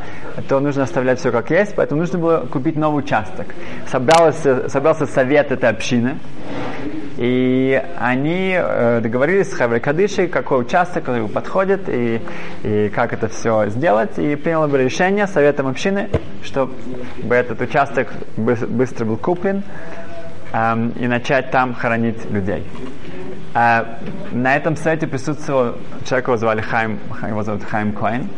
то 0.49 0.61
нужно 0.61 0.85
оставлять 0.85 1.19
все 1.19 1.31
как 1.31 1.51
есть, 1.51 1.75
поэтому 1.75 2.01
нужно 2.01 2.19
было 2.19 2.39
купить 2.51 2.77
новый 2.77 3.05
участок. 3.05 3.47
Собрался, 3.89 4.69
собрался 4.69 5.07
совет 5.07 5.53
этой 5.53 5.69
общины, 5.69 6.19
и 7.17 7.83
они 7.99 8.55
э, 8.57 9.01
договорились 9.03 9.51
с 9.51 9.55
Хаврой 9.55 9.81
Кадышей, 9.81 10.29
какой 10.29 10.63
участок 10.63 11.05
который 11.05 11.29
подходит 11.29 11.89
и, 11.89 12.21
и 12.63 12.89
как 12.89 13.13
это 13.13 13.29
все 13.29 13.69
сделать. 13.69 14.19
И 14.19 14.37
приняло 14.37 14.67
бы 14.69 14.79
решение 14.79 15.27
советом 15.27 15.67
общины, 15.67 16.09
чтобы 16.43 16.73
этот 17.29 17.61
участок 17.61 18.09
быстро 18.37 19.05
был 19.05 19.17
куплен 19.17 19.63
эм, 20.53 20.91
и 20.91 21.07
начать 21.07 21.51
там 21.51 21.75
хоронить 21.75 22.31
людей. 22.31 22.65
Э, 23.55 23.85
на 24.33 24.57
этом 24.57 24.77
сайте 24.77 25.07
присутствовал 25.07 25.75
человек, 26.07 26.29
его 26.29 26.37
звали 26.37 26.61
Хайм, 26.61 26.99
его 27.29 27.43
зовут 27.43 27.65
Хайм 27.65 27.93
Коин, 27.93 28.29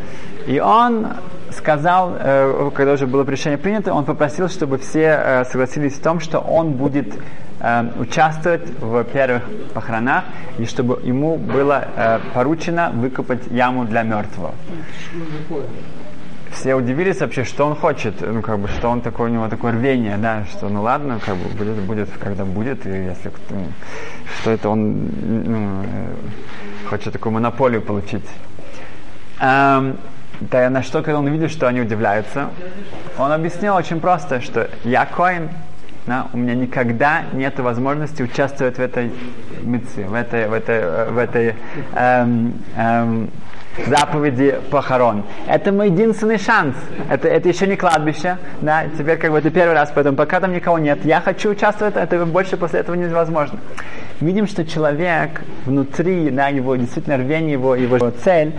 и 0.47 0.61
он 0.61 1.09
сказал, 1.51 2.17
э, 2.19 2.71
когда 2.75 2.93
уже 2.93 3.07
было 3.07 3.25
решение 3.29 3.59
принято, 3.59 3.93
он 3.93 4.05
попросил, 4.05 4.49
чтобы 4.49 4.79
все 4.79 5.21
э, 5.23 5.45
согласились 5.45 5.95
в 5.95 6.03
том, 6.03 6.21
что 6.21 6.39
он 6.39 6.73
будет 6.73 7.15
э, 7.61 7.85
участвовать 7.99 8.69
в 8.81 9.05
первых 9.05 9.43
похоронах, 9.75 10.25
и 10.59 10.67
чтобы 10.67 11.01
ему 11.03 11.37
было 11.37 11.85
э, 11.97 12.19
поручено 12.35 12.91
выкопать 12.95 13.47
яму 13.51 13.85
для 13.85 14.03
мертвого 14.03 14.55
все 16.53 16.75
удивились 16.75 17.21
вообще, 17.21 17.45
что 17.45 17.67
он 17.67 17.75
хочет, 17.75 18.21
ну, 18.21 18.43
как 18.43 18.59
бы, 18.59 18.69
что 18.69 18.89
он 18.89 19.01
такой, 19.01 19.31
у 19.31 19.33
него 19.33 19.49
такое 19.49 19.73
рвение, 19.73 20.17
да, 20.17 20.45
что, 20.51 20.69
ну, 20.69 20.83
ладно, 20.83 21.19
как 21.25 21.37
бы, 21.37 21.49
будет, 21.51 21.77
будет, 21.83 22.09
когда 22.21 22.45
будет, 22.45 22.87
и 22.87 22.91
если, 22.91 23.31
кто, 23.31 23.55
что 24.41 24.51
это 24.51 24.69
он, 24.69 25.09
ну, 25.23 25.83
э, 25.83 26.87
хочет 26.89 27.13
такую 27.13 27.33
монополию 27.33 27.83
получить. 27.83 28.27
Эм, 29.41 29.97
да, 30.41 30.71
на 30.71 30.83
что, 30.83 31.03
когда 31.03 31.19
он 31.19 31.27
увидел, 31.27 31.49
что 31.49 31.69
они 31.69 31.81
удивляются, 31.81 32.51
он 33.19 33.33
объяснил 33.33 33.75
очень 33.75 34.01
просто, 34.01 34.41
что 34.41 34.69
я 34.85 35.07
коин, 35.07 35.51
да, 36.07 36.27
у 36.33 36.37
меня 36.37 36.55
никогда 36.55 37.23
нет 37.33 37.59
возможности 37.61 38.23
участвовать 38.23 38.77
в 38.77 38.81
этой 38.81 39.13
митце, 39.63 40.05
в 40.05 40.15
этой, 40.15 40.49
в 40.49 40.53
этой, 40.53 41.11
в 41.11 41.19
этой 41.19 41.55
эм, 41.95 42.55
эм, 42.77 43.31
заповеди 43.87 44.61
похорон. 44.71 45.25
Это 45.47 45.73
мой 45.73 45.91
единственный 45.91 46.39
шанс. 46.39 46.77
Это, 47.11 47.29
это 47.29 47.49
еще 47.49 47.67
не 47.67 47.77
кладбище. 47.77 48.39
Да? 48.61 48.85
Теперь 48.99 49.19
как 49.19 49.31
бы 49.31 49.39
это 49.39 49.51
первый 49.51 49.75
раз, 49.75 49.93
поэтому 49.95 50.17
пока 50.17 50.41
там 50.41 50.53
никого 50.53 50.79
нет. 50.79 51.05
Я 51.05 51.21
хочу 51.21 51.51
участвовать, 51.51 51.97
это 51.97 52.25
больше 52.27 52.57
после 52.57 52.81
этого 52.81 52.95
невозможно. 52.95 53.59
Видим, 54.21 54.47
что 54.47 54.65
человек 54.65 55.43
внутри, 55.67 56.31
да, 56.31 56.49
его 56.49 56.77
действительно 56.77 57.17
рвение, 57.17 57.53
его, 57.53 57.75
его 57.75 58.11
цель, 58.11 58.55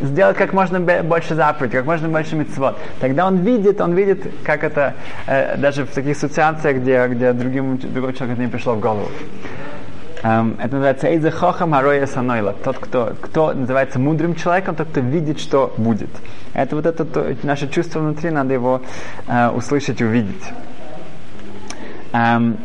сделать 0.00 0.36
как 0.36 0.52
можно 0.52 0.80
больше 0.80 1.34
заповедей, 1.34 1.78
как 1.78 1.86
можно 1.86 2.08
больше 2.08 2.36
мецвод. 2.36 2.78
Тогда 3.00 3.26
он 3.26 3.38
видит, 3.38 3.80
он 3.80 3.94
видит, 3.94 4.22
как 4.44 4.64
это 4.64 4.94
э, 5.26 5.56
даже 5.56 5.84
в 5.84 5.90
таких 5.90 6.16
ситуациях, 6.16 6.78
где, 6.78 7.06
где 7.08 7.32
другим, 7.32 7.78
другой 7.78 8.14
человек 8.14 8.38
не 8.38 8.48
пришло 8.48 8.74
в 8.74 8.80
голову. 8.80 9.08
Um, 10.26 10.56
это 10.58 10.72
называется 10.72 11.06
Эйзе 11.06 11.30
Хохам 11.30 11.72
Ароя 11.72 12.04
Санойла. 12.06 12.52
Тот, 12.52 12.78
кто, 12.78 13.12
кто 13.20 13.52
называется 13.52 14.00
мудрым 14.00 14.34
человеком, 14.34 14.74
тот, 14.74 14.88
кто 14.88 15.00
видит, 15.00 15.38
что 15.38 15.72
будет. 15.76 16.10
Это 16.52 16.74
вот 16.74 16.84
это 16.84 17.04
то, 17.04 17.36
наше 17.44 17.68
чувство 17.68 18.00
внутри, 18.00 18.30
надо 18.30 18.52
его 18.52 18.82
uh, 19.28 19.56
услышать, 19.56 20.02
увидеть. 20.02 20.42
Um, 22.12 22.56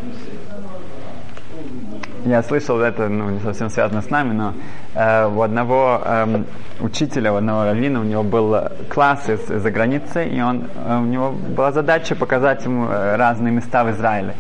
я 2.26 2.42
слышал 2.42 2.80
это, 2.80 3.10
ну, 3.10 3.30
не 3.30 3.40
совсем 3.42 3.70
связано 3.70 4.02
с 4.02 4.10
нами, 4.10 4.34
но 4.34 4.54
э, 4.94 5.28
у 5.28 5.42
одного 5.42 6.00
э, 6.04 6.44
учителя, 6.80 7.34
у 7.34 7.38
одного 7.38 7.66
раввина, 7.66 8.00
у 8.00 8.04
него 8.04 8.22
был 8.22 8.56
класс 8.90 9.28
из, 9.28 9.50
из-за 9.50 9.72
границы, 9.72 10.28
и 10.28 10.40
он, 10.40 10.68
э, 10.86 10.98
у 10.98 11.06
него 11.06 11.32
была 11.32 11.72
задача 11.72 12.16
показать 12.16 12.64
ему 12.64 12.86
э, 12.86 13.16
разные 13.16 13.52
места 13.52 13.84
в 13.84 13.90
Израиле. 13.90 14.36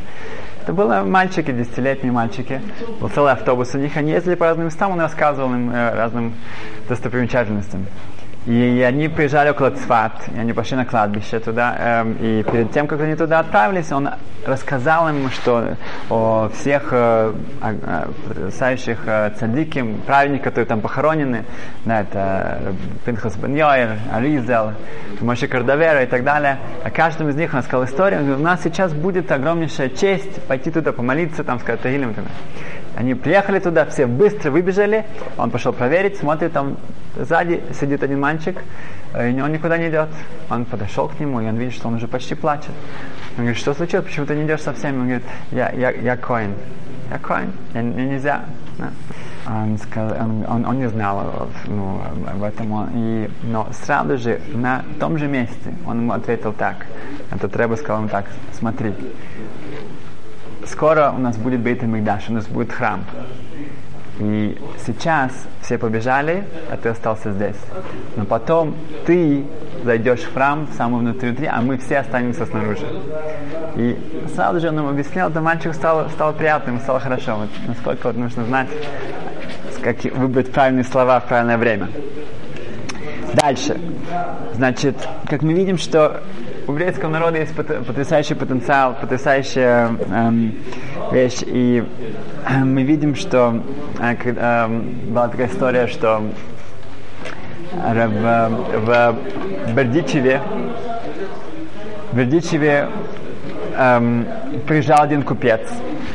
Это 0.61 0.73
были 0.73 1.01
мальчики, 1.01 1.51
десятилетние 1.51 2.11
мальчики. 2.11 2.61
Был 2.99 3.09
целый 3.09 3.31
автобус 3.31 3.73
у 3.73 3.79
них. 3.79 3.97
Они 3.97 4.11
ездили 4.11 4.35
по 4.35 4.45
разным 4.45 4.67
местам, 4.67 4.91
он 4.91 4.99
рассказывал 4.99 5.51
им 5.53 5.71
э, 5.71 5.95
разным 5.95 6.35
достопримечательностям. 6.87 7.87
И 8.47 8.83
они 8.87 9.07
приезжали 9.07 9.49
около 9.49 9.69
Цфат, 9.69 10.13
и 10.35 10.39
они 10.39 10.51
пошли 10.51 10.75
на 10.75 10.85
кладбище 10.85 11.39
туда. 11.39 11.75
Эм, 11.77 12.13
и 12.19 12.41
перед 12.41 12.71
тем, 12.71 12.87
как 12.87 12.99
они 13.01 13.15
туда 13.15 13.37
отправились, 13.37 13.91
он 13.91 14.09
рассказал 14.47 15.09
им, 15.09 15.29
что 15.29 15.75
о 16.09 16.49
всех 16.49 16.87
э, 16.91 17.33
потрясающих 18.27 18.97
э, 19.05 19.31
цадики, 19.37 19.85
праведниках, 20.07 20.45
которые 20.45 20.65
там 20.65 20.81
похоронены, 20.81 21.45
да, 21.85 22.01
это 22.01 22.73
Пинхас 23.05 23.35
Бен 23.35 23.55
Йоэр, 23.55 23.97
Аризел, 24.11 24.73
Моше 25.19 25.47
Кардавера 25.47 26.01
и 26.01 26.07
так 26.07 26.23
далее. 26.23 26.57
О 26.83 26.89
каждом 26.89 27.29
из 27.29 27.35
них 27.35 27.53
он 27.53 27.61
сказал 27.61 27.85
историю. 27.85 28.21
Он 28.21 28.25
говорит, 28.25 28.41
у 28.43 28.47
нас 28.49 28.63
сейчас 28.63 28.91
будет 28.91 29.31
огромнейшая 29.31 29.89
честь 29.89 30.41
пойти 30.47 30.71
туда 30.71 30.91
помолиться, 30.91 31.43
там 31.43 31.59
сказать 31.59 31.85
далее. 31.85 32.25
Они 32.95 33.13
приехали 33.13 33.59
туда, 33.59 33.85
все 33.85 34.05
быстро 34.05 34.51
выбежали. 34.51 35.05
Он 35.37 35.49
пошел 35.49 35.71
проверить, 35.71 36.17
смотрит, 36.17 36.53
там 36.53 36.77
сзади 37.17 37.63
сидит 37.79 38.03
один 38.03 38.19
мальчик, 38.19 38.61
э, 39.13 39.31
и 39.31 39.41
он 39.41 39.51
никуда 39.51 39.77
не 39.77 39.89
идет. 39.89 40.09
Он 40.49 40.65
подошел 40.65 41.07
к 41.07 41.19
нему, 41.19 41.41
и 41.41 41.47
он 41.47 41.55
видит, 41.57 41.73
что 41.73 41.87
он 41.87 41.95
уже 41.95 42.07
почти 42.07 42.35
плачет. 42.35 42.71
Он 43.37 43.43
говорит, 43.43 43.57
что 43.57 43.73
случилось, 43.73 44.05
почему 44.05 44.25
ты 44.25 44.35
не 44.35 44.43
идешь 44.43 44.61
со 44.61 44.73
всеми? 44.73 44.97
Он 44.97 45.03
говорит, 45.05 45.23
я, 45.51 45.71
я, 45.71 45.91
я 45.91 46.17
коин. 46.17 46.53
Я 47.09 47.17
коин, 47.17 47.51
я, 47.73 47.81
мне 47.81 48.05
нельзя. 48.05 48.41
Он, 49.47 49.77
сказал, 49.77 50.17
он, 50.21 50.45
он, 50.47 50.65
он 50.65 50.79
не 50.79 50.87
знал 50.87 51.49
ну, 51.67 52.01
об 52.31 52.43
этом, 52.43 52.89
и, 52.93 53.29
но 53.43 53.67
сразу 53.71 54.17
же 54.17 54.39
на 54.53 54.83
том 54.99 55.17
же 55.17 55.27
месте 55.27 55.73
он 55.85 56.01
ему 56.01 56.13
ответил 56.13 56.53
так. 56.53 56.85
Это 57.31 57.47
Треба 57.47 57.75
сказал 57.75 57.99
ему 57.99 58.09
так, 58.09 58.25
смотри, 58.53 58.93
скоро 60.65 61.13
у 61.15 61.19
нас 61.19 61.37
будет 61.37 61.61
Бейт 61.61 61.83
Мигдаш, 61.83 62.29
у 62.29 62.33
нас 62.33 62.45
будет 62.47 62.71
храм. 62.71 63.03
И 64.19 64.57
сейчас 64.85 65.31
все 65.61 65.77
побежали, 65.77 66.43
а 66.69 66.77
ты 66.77 66.89
остался 66.89 67.31
здесь. 67.31 67.55
Но 68.15 68.25
потом 68.25 68.75
ты 69.05 69.45
зайдешь 69.83 70.21
в 70.21 70.33
храм, 70.33 70.67
в 70.67 70.73
самый 70.75 70.99
внутри, 70.99 71.47
а 71.47 71.61
мы 71.61 71.77
все 71.77 71.99
останемся 71.99 72.45
снаружи. 72.45 72.85
И 73.75 73.97
сразу 74.35 74.59
же 74.59 74.69
он 74.69 74.75
нам 74.75 74.87
объяснил, 74.89 75.29
это 75.29 75.41
мальчику 75.41 75.73
стало, 75.73 76.09
стало 76.09 76.33
приятно, 76.33 76.71
ему 76.71 76.79
стало 76.81 76.99
хорошо. 76.99 77.35
Вот 77.35 77.49
насколько 77.67 78.07
вот 78.07 78.17
нужно 78.17 78.45
знать, 78.45 78.67
как 79.81 80.03
выбрать 80.03 80.51
правильные 80.51 80.83
слова 80.83 81.19
в 81.19 81.25
правильное 81.25 81.57
время. 81.57 81.87
Дальше. 83.33 83.79
Значит, 84.53 84.95
как 85.27 85.41
мы 85.41 85.53
видим, 85.53 85.77
что 85.77 86.21
у 86.67 86.73
еврейского 86.73 87.09
народа 87.09 87.39
есть 87.39 87.55
потрясающий 87.55 88.35
потенциал, 88.35 88.95
потрясающая 88.99 89.95
эм, 90.11 90.55
вещь. 91.11 91.41
И 91.45 91.83
мы 92.63 92.83
видим, 92.83 93.15
что 93.15 93.63
э, 93.99 94.15
э, 94.23 94.67
была 95.07 95.27
такая 95.27 95.47
история, 95.47 95.87
что 95.87 96.23
в, 97.73 98.49
в 98.85 99.73
Бердичеве, 99.73 100.41
в 102.11 102.17
Бердичеве 102.17 102.89
эм, 103.77 104.27
приезжал 104.67 105.01
один 105.01 105.23
купец, 105.23 105.61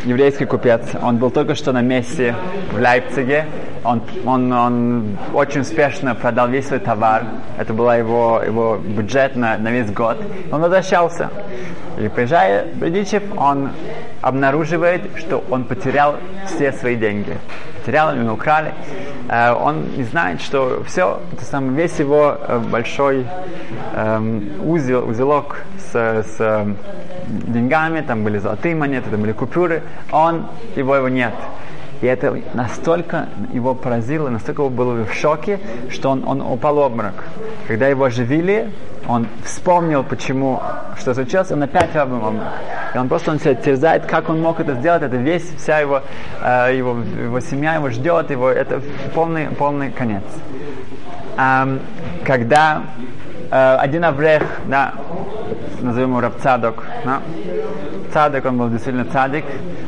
еврейский 0.04 0.44
купец. 0.44 0.82
Он 1.02 1.16
был 1.16 1.30
только 1.30 1.54
что 1.54 1.72
на 1.72 1.80
месте 1.80 2.34
в 2.72 2.78
Лейпциге. 2.78 3.46
Он, 3.86 4.02
он, 4.24 4.52
он 4.52 5.18
очень 5.32 5.60
успешно 5.60 6.14
продал 6.14 6.48
весь 6.48 6.66
свой 6.66 6.80
товар. 6.80 7.24
Это 7.58 7.72
был 7.72 7.90
его, 7.92 8.42
его 8.44 8.76
бюджет 8.76 9.36
на, 9.36 9.56
на 9.58 9.70
весь 9.70 9.90
год. 9.92 10.18
Он 10.50 10.60
возвращался. 10.60 11.30
И 11.98 12.08
приезжая 12.08 12.66
в 12.66 12.76
Бердичев, 12.76 13.22
он 13.38 13.70
обнаруживает, 14.20 15.02
что 15.16 15.42
он 15.50 15.64
потерял 15.64 16.16
все 16.46 16.72
свои 16.72 16.96
деньги. 16.96 17.38
Потерял, 17.78 18.14
его 18.14 18.34
украли. 18.34 18.74
Э, 19.28 19.52
он 19.52 19.84
не 19.96 20.04
знает, 20.04 20.40
что 20.40 20.82
все, 20.84 21.20
это 21.32 21.44
самый, 21.44 21.74
весь 21.74 21.98
его 21.98 22.36
э, 22.38 22.58
большой 22.58 23.26
эм, 23.94 24.52
узел, 24.64 25.08
узелок 25.08 25.62
с, 25.78 25.94
с 25.94 26.36
э, 26.38 26.66
деньгами, 27.26 28.02
там 28.02 28.24
были 28.24 28.38
золотые 28.38 28.74
монеты, 28.74 29.10
там 29.10 29.20
были 29.20 29.32
купюры, 29.32 29.82
он, 30.12 30.46
его 30.76 30.96
его 30.96 31.08
нет. 31.08 31.34
И 32.02 32.06
это 32.06 32.38
настолько 32.54 33.28
его 33.52 33.74
поразило, 33.74 34.28
настолько 34.28 34.60
он 34.60 34.74
был 34.74 35.04
в 35.04 35.12
шоке, 35.14 35.60
что 35.90 36.10
он, 36.10 36.24
он 36.26 36.40
упал 36.42 36.74
в 36.74 36.78
обморок. 36.78 37.24
Когда 37.66 37.88
его 37.88 38.04
оживили, 38.04 38.70
он 39.08 39.26
вспомнил, 39.44 40.02
почему, 40.02 40.60
что 40.98 41.14
случилось, 41.14 41.50
он 41.52 41.62
опять 41.62 41.94
в 41.94 41.96
обморок. 41.96 42.52
И 42.94 42.98
он 42.98 43.08
просто 43.08 43.30
он 43.30 43.40
себя 43.40 43.54
терзает, 43.54 44.06
как 44.06 44.28
он 44.28 44.40
мог 44.40 44.60
это 44.60 44.74
сделать, 44.74 45.02
это 45.02 45.16
весь, 45.16 45.48
вся 45.56 45.78
его, 45.78 46.02
э, 46.42 46.76
его, 46.76 46.96
его 47.22 47.40
семья 47.40 47.74
его 47.74 47.90
ждет, 47.90 48.30
его, 48.30 48.50
это 48.50 48.80
полный, 49.14 49.46
полный 49.48 49.90
конец. 49.90 50.22
Эм, 51.38 51.80
когда 52.24 52.82
э, 53.50 53.76
один 53.76 54.04
аврех, 54.04 54.42
да, 54.66 54.94
назовем 55.80 56.10
его 56.10 56.20
Рабцадок, 56.20 56.82
да, 57.04 57.20
Цадок, 58.12 58.44
он 58.46 58.56
был 58.56 58.70
действительно 58.70 59.04
цадик, 59.04 59.44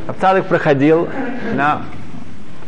Рабцадок 0.06 0.46
проходил, 0.46 1.08
да, 1.56 1.82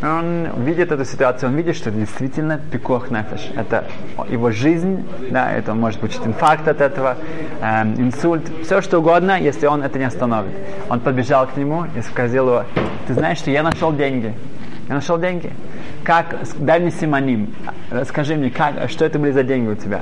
он 0.02 0.48
видит 0.64 0.92
эту 0.92 1.04
ситуацию, 1.04 1.50
он 1.50 1.56
видит, 1.56 1.76
что 1.76 1.90
действительно 1.90 2.58
пикох 2.58 3.10
нафиш. 3.10 3.50
Это 3.54 3.84
его 4.28 4.50
жизнь, 4.50 5.06
да, 5.30 5.52
это 5.52 5.74
может 5.74 6.00
получить 6.00 6.26
инфаркт 6.26 6.68
от 6.68 6.80
этого, 6.80 7.16
эм, 7.60 7.94
инсульт, 8.00 8.50
все 8.62 8.80
что 8.80 8.98
угодно, 8.98 9.38
если 9.38 9.66
он 9.66 9.82
это 9.82 9.98
не 9.98 10.04
остановит. 10.04 10.52
Он 10.88 11.00
подбежал 11.00 11.46
к 11.46 11.56
нему 11.56 11.84
и 11.96 12.00
сказал 12.00 12.46
его, 12.46 12.64
ты 13.06 13.14
знаешь, 13.14 13.38
что 13.38 13.50
я 13.50 13.62
нашел 13.62 13.92
деньги. 13.92 14.34
Я 14.90 14.96
нашел 14.96 15.18
деньги. 15.18 15.52
Как, 16.02 16.34
дай 16.58 16.80
мне 16.80 16.90
симоним. 16.90 17.54
Скажи 18.08 18.34
мне, 18.34 18.50
как, 18.50 18.90
что 18.90 19.04
это 19.04 19.20
были 19.20 19.30
за 19.30 19.44
деньги 19.44 19.68
у 19.68 19.76
тебя? 19.76 20.00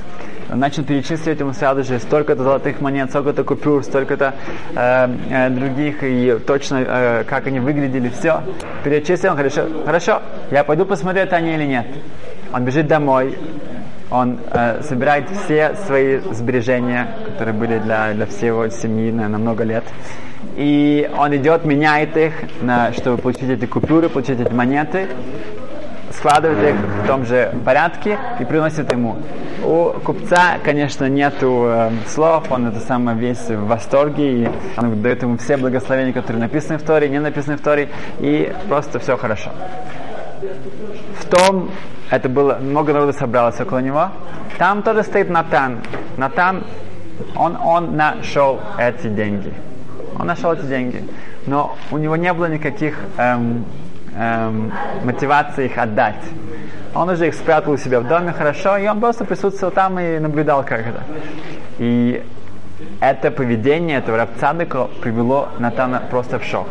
Он 0.50 0.60
начал 0.60 0.82
перечислить 0.82 1.38
ему 1.38 1.52
сразу 1.52 1.84
же 1.84 1.98
столько-то 1.98 2.42
золотых 2.42 2.80
монет, 2.80 3.10
столько-то 3.10 3.44
купюр, 3.44 3.84
столько-то 3.84 4.32
э, 4.74 5.08
э, 5.30 5.50
других, 5.50 5.98
и 6.02 6.38
точно, 6.46 6.84
э, 6.88 7.24
как 7.24 7.46
они 7.48 7.60
выглядели, 7.60 8.08
все. 8.08 8.42
Перечислил, 8.82 9.32
он, 9.32 9.36
хорошо, 9.36 9.66
хорошо, 9.84 10.22
я 10.50 10.64
пойду 10.64 10.86
посмотрю, 10.86 11.20
это 11.20 11.36
они 11.36 11.52
или 11.52 11.64
нет. 11.64 11.86
Он 12.54 12.64
бежит 12.64 12.86
домой, 12.86 13.36
он 14.10 14.38
э, 14.50 14.82
собирает 14.82 15.28
все 15.30 15.74
свои 15.86 16.18
сбережения, 16.32 17.08
которые 17.26 17.54
были 17.54 17.78
для, 17.78 18.12
для 18.12 18.26
всего 18.26 18.68
семьи 18.68 19.10
на, 19.10 19.28
на 19.28 19.38
много 19.38 19.64
лет. 19.64 19.84
И 20.56 21.08
он 21.16 21.36
идет, 21.36 21.64
меняет 21.64 22.16
их, 22.16 22.32
на, 22.62 22.92
чтобы 22.92 23.18
получить 23.18 23.50
эти 23.50 23.66
купюры, 23.66 24.08
получить 24.08 24.40
эти 24.40 24.52
монеты, 24.52 25.08
складывает 26.12 26.74
их 26.74 26.80
в 26.80 27.06
том 27.06 27.24
же 27.26 27.54
порядке 27.64 28.18
и 28.40 28.44
приносит 28.44 28.90
ему. 28.92 29.16
У 29.64 29.90
купца, 30.04 30.58
конечно, 30.64 31.04
нету 31.08 31.64
э, 31.66 31.90
слов, 32.06 32.50
он 32.50 32.66
это 32.66 32.80
самое 32.80 33.18
весь 33.18 33.48
в 33.48 33.66
восторге, 33.66 34.44
и 34.44 34.48
он 34.76 35.02
дает 35.02 35.22
ему 35.22 35.36
все 35.36 35.56
благословения, 35.56 36.12
которые 36.12 36.40
написаны 36.40 36.78
в 36.78 36.82
Торе, 36.82 37.08
не 37.08 37.20
написаны 37.20 37.56
в 37.56 37.60
Торе, 37.60 37.88
и 38.20 38.52
просто 38.68 38.98
все 38.98 39.16
хорошо. 39.16 39.50
В 41.18 41.26
том, 41.26 41.70
это 42.10 42.28
было, 42.28 42.58
много 42.60 42.92
народу 42.92 43.12
собралось 43.12 43.60
около 43.60 43.78
него, 43.78 44.08
там 44.58 44.82
тоже 44.82 45.02
стоит 45.02 45.30
Натан. 45.30 45.78
Натан, 46.16 46.64
он, 47.36 47.56
он 47.56 47.96
нашел 47.96 48.60
эти 48.78 49.08
деньги. 49.08 49.52
Он 50.18 50.26
нашел 50.26 50.52
эти 50.52 50.62
деньги. 50.62 51.04
Но 51.46 51.76
у 51.90 51.98
него 51.98 52.16
не 52.16 52.32
было 52.32 52.46
никаких 52.46 52.96
эм, 53.16 53.64
эм, 54.16 54.72
мотивации 55.04 55.66
их 55.66 55.78
отдать. 55.78 56.22
Он 56.94 57.08
уже 57.08 57.28
их 57.28 57.34
спрятал 57.34 57.74
у 57.74 57.76
себя 57.76 58.00
в 58.00 58.08
доме 58.08 58.32
хорошо, 58.32 58.76
и 58.76 58.88
он 58.88 59.00
просто 59.00 59.24
присутствовал 59.24 59.72
там 59.72 59.98
и 60.00 60.18
наблюдал, 60.18 60.64
как 60.64 60.80
это. 60.80 61.02
И 61.78 62.22
это 63.00 63.30
поведение 63.30 63.98
этого 63.98 64.18
Рабцадыка 64.18 64.88
привело 65.00 65.48
Натана 65.58 66.02
просто 66.10 66.38
в 66.38 66.44
шок. 66.44 66.68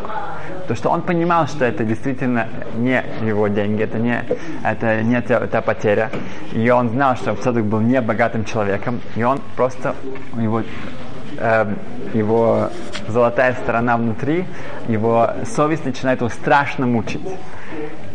То, 0.66 0.74
что 0.74 0.90
он 0.90 1.02
понимал, 1.02 1.46
что 1.46 1.64
это 1.64 1.84
действительно 1.84 2.46
не 2.76 3.02
его 3.24 3.48
деньги, 3.48 3.82
это 3.82 3.98
не, 3.98 4.22
это 4.62 5.02
не 5.02 5.20
та, 5.22 5.46
та 5.46 5.62
потеря. 5.62 6.10
И 6.52 6.68
он 6.68 6.90
знал, 6.90 7.16
что 7.16 7.30
Рабцадык 7.30 7.64
был 7.64 7.80
не 7.80 8.00
богатым 8.02 8.44
человеком, 8.44 9.00
и 9.16 9.22
он 9.22 9.40
просто, 9.56 9.94
его 10.36 10.62
э, 11.38 11.74
его 12.14 12.70
золотая 13.06 13.54
сторона 13.54 13.96
внутри, 13.96 14.44
его 14.88 15.30
совесть 15.44 15.84
начинает 15.84 16.20
его 16.20 16.30
страшно 16.30 16.86
мучить. 16.86 17.26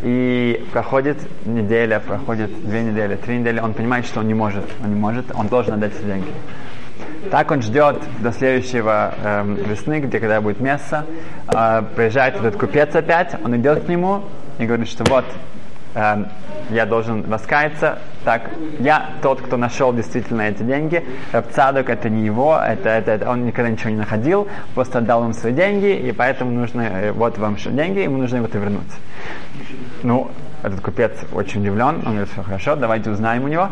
И 0.04 0.66
проходит 0.74 1.18
неделя, 1.46 2.00
проходит 2.00 2.52
две 2.68 2.84
недели, 2.84 3.16
три 3.16 3.38
недели, 3.38 3.60
он 3.60 3.74
понимает, 3.74 4.06
что 4.06 4.20
он 4.20 4.28
не 4.28 4.34
может, 4.34 4.66
он 4.84 4.90
не 4.90 5.00
может, 5.00 5.26
он 5.36 5.48
должен 5.48 5.74
отдать 5.74 5.94
эти 5.96 6.04
деньги. 6.04 6.28
Так 7.32 7.52
он 7.52 7.62
ждет 7.62 8.02
до 8.20 8.32
следующего 8.32 9.14
э, 9.18 9.56
весны, 9.68 10.00
где 10.00 10.20
когда 10.20 10.42
будет 10.42 10.60
мясо. 10.60 11.06
Э, 11.54 11.84
приезжает 11.96 12.36
этот 12.36 12.58
купец 12.58 12.96
опять, 12.96 13.36
он 13.44 13.56
идет 13.58 13.86
к 13.86 13.88
нему 13.88 14.24
и 14.60 14.66
говорит, 14.66 14.88
что 14.88 15.04
вот, 15.10 15.26
э, 15.96 16.26
я 16.70 16.86
должен 16.86 17.30
раскаяться, 17.30 18.00
так, 18.24 18.50
я 18.80 19.10
тот, 19.22 19.42
кто 19.42 19.58
нашел 19.58 19.94
действительно 19.94 20.44
эти 20.44 20.64
деньги, 20.64 21.04
Рабцадок 21.32 21.90
это 21.90 22.10
не 22.10 22.26
его, 22.26 22.58
это, 22.58 22.90
это, 22.90 23.12
это, 23.12 23.30
он 23.30 23.46
никогда 23.46 23.70
ничего 23.70 23.90
не 23.90 23.98
находил, 23.98 24.48
просто 24.76 25.00
отдал 25.00 25.26
им 25.26 25.34
свои 25.34 25.54
деньги, 25.54 25.96
и 25.96 26.12
поэтому 26.12 26.52
нужно, 26.52 26.82
э, 26.82 27.12
вот 27.12 27.38
вам 27.38 27.58
деньги, 27.58 28.00
ему 28.00 28.18
нужно 28.18 28.38
его 28.38 28.48
вернуть. 28.48 28.92
Ну, 30.04 30.32
этот 30.64 30.82
купец 30.82 31.12
очень 31.34 31.62
удивлен, 31.62 32.02
он 32.06 32.14
говорит, 32.14 32.30
все 32.30 32.42
хорошо, 32.42 32.76
давайте 32.76 33.12
узнаем 33.12 33.44
у 33.44 33.48
него, 33.48 33.70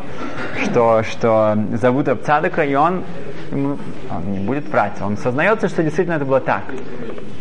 что, 0.64 1.04
что 1.04 1.58
зовут 1.74 2.08
Рабцадока, 2.08 2.64
и 2.64 2.76
он, 2.76 3.04
ему, 3.52 3.78
он 4.10 4.32
не 4.32 4.40
будет 4.40 4.68
врать, 4.70 5.02
он 5.02 5.18
сознается, 5.18 5.70
что 5.70 5.84
действительно 5.84 6.16
это 6.16 6.26
было 6.26 6.42
так. 6.42 6.64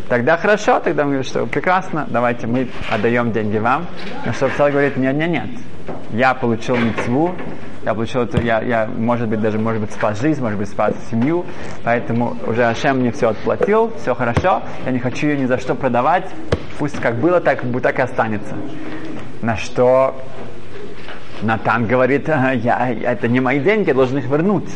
Тогда 0.09 0.37
хорошо, 0.37 0.81
тогда 0.81 1.03
он 1.03 1.11
говорит, 1.11 1.27
что 1.27 1.47
прекрасно, 1.47 2.07
давайте 2.09 2.47
мы 2.47 2.69
отдаем 2.91 3.33
деньги 3.33 3.59
вам. 3.59 3.87
Но 4.25 4.33
что 4.33 4.47
Рабцадок 4.47 4.73
говорит, 4.73 4.97
нет, 4.97 5.15
нет, 5.15 5.31
нет, 5.31 5.51
я 6.13 6.35
получил 6.35 6.77
мецву, 6.77 7.35
я 7.85 7.95
получил 7.95 8.23
это, 8.23 8.41
я, 8.43 8.61
я, 8.61 8.87
может 8.87 9.29
быть, 9.29 9.41
даже, 9.41 9.59
может 9.59 9.81
быть, 9.81 9.93
спас 9.93 10.21
жизнь, 10.21 10.43
может 10.43 10.59
быть, 10.59 10.69
спас 10.69 10.95
семью, 11.11 11.47
поэтому 11.85 12.37
уже 12.47 12.65
Ашем 12.65 12.99
мне 12.99 13.11
все 13.11 13.31
отплатил, 13.31 13.93
все 14.01 14.15
хорошо, 14.15 14.63
я 14.85 14.93
не 14.93 14.99
хочу 14.99 15.29
ее 15.29 15.39
ни 15.39 15.47
за 15.47 15.59
что 15.59 15.75
продавать, 15.75 16.29
пусть 16.79 17.01
как 17.01 17.17
было, 17.17 17.41
так, 17.41 17.63
так 17.83 17.99
и 17.99 18.03
останется. 18.03 18.55
На 19.42 19.57
что 19.57 20.14
Натан 21.42 21.87
говорит, 21.87 22.29
я, 22.29 22.94
это 23.03 23.29
не 23.29 23.40
мои 23.40 23.61
деньги, 23.61 23.88
я 23.88 23.94
должен 23.94 24.18
их 24.18 24.26
вернуть. 24.26 24.68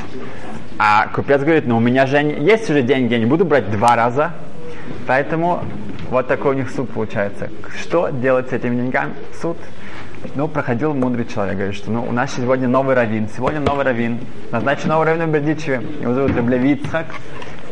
А 0.79 1.09
купец 1.09 1.40
говорит, 1.40 1.66
ну 1.66 1.77
у 1.77 1.81
меня 1.81 2.07
же 2.07 2.16
есть 2.18 2.68
уже 2.70 2.83
деньги, 2.83 3.12
я 3.12 3.18
не 3.18 3.27
буду 3.27 3.44
брать 3.44 3.70
два 3.70 3.94
раза. 3.94 4.33
Поэтому 5.07 5.62
вот 6.11 6.27
такой 6.29 6.55
у 6.55 6.59
них 6.59 6.70
суд 6.70 6.90
получается. 6.90 7.50
Что 7.81 8.09
делать 8.09 8.50
с 8.50 8.53
этими 8.53 8.77
деньгами? 8.77 9.14
Суд. 9.40 9.57
Ну, 10.35 10.48
проходил 10.48 10.94
мудрый 10.94 11.27
человек, 11.27 11.57
говорит, 11.57 11.77
что 11.77 11.90
ну, 11.90 12.03
у 12.03 12.12
нас 12.12 12.35
сегодня 12.35 12.66
новый 12.66 12.94
раввин, 12.94 13.29
сегодня 13.37 13.61
новый 13.61 13.85
раввин, 13.85 14.20
назначен 14.50 14.88
новый 14.88 15.07
раввин 15.07 15.29
в 15.29 15.33
Бердичеве, 15.33 15.83
его 16.00 16.14
зовут 16.14 16.35
Раблевицхак. 16.35 17.07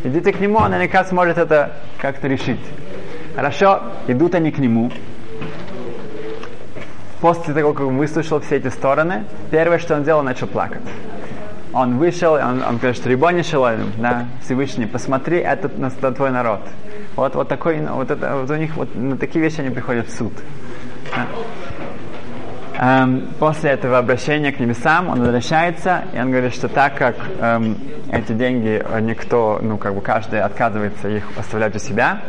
Идите 0.04 0.32
к 0.32 0.40
нему, 0.40 0.58
он 0.58 0.70
наверняка 0.70 1.04
сможет 1.04 1.38
это 1.38 1.76
как-то 1.98 2.28
решить. 2.28 2.60
Хорошо, 3.34 3.80
идут 4.06 4.34
они 4.34 4.50
к 4.50 4.58
нему. 4.58 4.90
После 7.22 7.54
того, 7.54 7.72
как 7.72 7.86
он 7.86 7.98
выслушал 7.98 8.40
все 8.40 8.56
эти 8.56 8.66
стороны, 8.66 9.24
первое, 9.52 9.78
что 9.78 9.94
он 9.94 10.02
сделал, 10.02 10.24
начал 10.24 10.48
плакать. 10.48 10.82
Он 11.72 11.96
вышел, 11.96 12.32
он, 12.32 12.64
он 12.68 12.78
говорит, 12.78 12.96
что 12.96 13.08
Рибони 13.08 13.42
Шалоем, 13.42 13.92
да, 13.96 14.26
Всевышний, 14.44 14.86
посмотри, 14.86 15.38
это 15.38 15.70
на 15.78 15.90
твой 15.90 16.32
народ. 16.32 16.60
Вот, 17.14 17.36
вот 17.36 17.48
такой, 17.48 17.80
вот, 17.80 18.10
это, 18.10 18.38
вот 18.38 18.50
у 18.50 18.56
них 18.56 18.76
вот 18.76 18.94
на 18.96 19.16
такие 19.16 19.40
вещи 19.40 19.60
они 19.60 19.70
приходят 19.70 20.08
в 20.08 20.18
суд. 20.18 20.32
Да. 21.14 21.26
Эм, 23.04 23.28
после 23.38 23.70
этого 23.70 23.98
обращения 23.98 24.50
к 24.50 24.58
небесам 24.58 25.08
он 25.08 25.20
возвращается, 25.20 26.02
и 26.12 26.18
он 26.18 26.32
говорит, 26.32 26.52
что 26.52 26.66
так 26.68 26.96
как 26.96 27.14
эм, 27.40 27.76
эти 28.10 28.32
деньги 28.32 28.84
никто, 29.00 29.60
ну 29.62 29.78
как 29.78 29.94
бы 29.94 30.00
каждый 30.00 30.40
отказывается 30.40 31.08
их 31.08 31.22
оставлять 31.38 31.76
у 31.76 31.78
себя, 31.78 32.22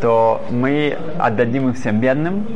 то 0.00 0.44
мы 0.50 0.98
отдадим 1.20 1.68
их 1.68 1.76
всем 1.76 2.00
бедным, 2.00 2.48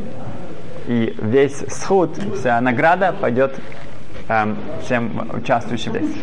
и 0.90 1.14
весь 1.22 1.56
сход, 1.68 2.18
вся 2.36 2.60
награда 2.60 3.12
пойдет 3.12 3.54
эм, 4.28 4.56
всем 4.82 5.30
участвующим 5.32 5.92
здесь. 5.92 6.16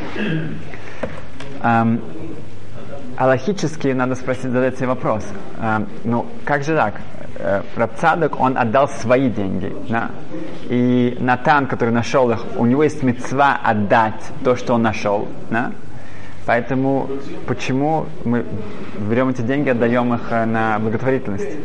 Эм, 1.63 2.01
аллахически 3.15 3.87
надо 3.87 4.15
спросить, 4.15 4.51
задать 4.51 4.75
себе 4.75 4.87
вопрос. 4.87 5.23
Эм, 5.61 5.87
ну, 6.03 6.25
как 6.43 6.65
же 6.65 6.75
так? 6.75 6.95
Э, 7.39 7.61
Рабцадок, 7.77 8.41
он 8.41 8.57
отдал 8.57 8.89
свои 8.89 9.29
деньги. 9.29 9.73
Да? 9.87 10.11
И 10.69 11.15
Натан, 11.21 11.67
который 11.67 11.91
нашел 11.91 12.29
их, 12.29 12.43
у 12.57 12.65
него 12.65 12.83
есть 12.83 13.03
мецва 13.03 13.57
отдать 13.63 14.21
то, 14.43 14.57
что 14.57 14.73
он 14.73 14.81
нашел. 14.81 15.29
Да? 15.49 15.71
Поэтому 16.45 17.09
почему 17.47 18.07
мы 18.25 18.43
берем 19.09 19.29
эти 19.29 19.43
деньги, 19.43 19.69
отдаем 19.69 20.13
их 20.13 20.29
э, 20.29 20.43
на 20.43 20.77
благотворительность? 20.79 21.55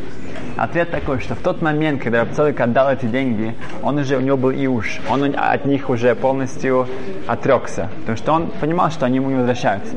Ответ 0.56 0.90
такой, 0.90 1.20
что 1.20 1.34
в 1.34 1.38
тот 1.38 1.62
момент, 1.62 2.02
когда 2.02 2.20
Рабцадок 2.20 2.60
отдал 2.60 2.90
эти 2.92 3.06
деньги, 3.06 3.54
он 3.82 3.98
уже, 3.98 4.16
у 4.16 4.20
него 4.20 4.36
был 4.36 4.50
иуш, 4.50 5.00
он 5.08 5.34
от 5.36 5.64
них 5.64 5.88
уже 5.90 6.14
полностью 6.14 6.86
отрекся, 7.26 7.88
потому 8.00 8.16
что 8.16 8.32
он 8.32 8.46
понимал, 8.60 8.90
что 8.90 9.06
они 9.06 9.16
ему 9.16 9.30
не 9.30 9.36
возвращаются. 9.36 9.94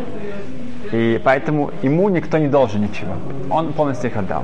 И 0.91 1.19
поэтому 1.23 1.71
ему 1.81 2.09
никто 2.09 2.37
не 2.37 2.47
должен 2.47 2.81
ничего. 2.81 3.13
Он 3.49 3.73
полностью 3.73 4.09
их 4.09 4.17
отдал. 4.17 4.43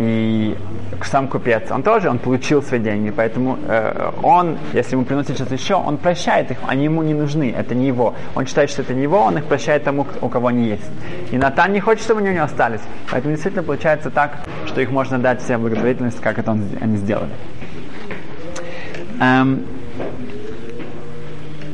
И 0.00 0.56
сам 1.04 1.28
купец, 1.28 1.70
он 1.70 1.82
тоже, 1.82 2.08
он 2.08 2.18
получил 2.18 2.62
свои 2.62 2.80
деньги, 2.80 3.10
поэтому 3.10 3.58
э, 3.66 4.10
он, 4.22 4.58
если 4.72 4.92
ему 4.92 5.04
приносит 5.04 5.36
что-то 5.36 5.54
еще, 5.54 5.74
он 5.74 5.96
прощает 5.98 6.50
их, 6.50 6.58
они 6.66 6.84
ему 6.84 7.02
не 7.02 7.14
нужны, 7.14 7.54
это 7.56 7.74
не 7.74 7.86
его. 7.86 8.14
Он 8.34 8.46
считает, 8.46 8.70
что 8.70 8.82
это 8.82 8.94
не 8.94 9.02
его, 9.02 9.20
он 9.20 9.38
их 9.38 9.44
прощает 9.44 9.84
тому, 9.84 10.06
у 10.20 10.28
кого 10.28 10.48
они 10.48 10.68
есть. 10.68 10.90
И 11.30 11.36
Натан 11.36 11.72
не 11.72 11.80
хочет, 11.80 12.04
чтобы 12.04 12.20
они 12.20 12.30
у 12.30 12.32
него 12.32 12.44
остались. 12.44 12.80
Поэтому 13.10 13.34
действительно 13.34 13.62
получается 13.62 14.10
так, 14.10 14.38
что 14.66 14.80
их 14.80 14.90
можно 14.90 15.18
дать 15.18 15.42
всем 15.42 15.62
благотворительность, 15.62 16.20
как 16.20 16.38
это 16.38 16.50
он, 16.50 16.64
они 16.80 16.96
сделали. 16.96 17.32
Эм, 19.20 19.66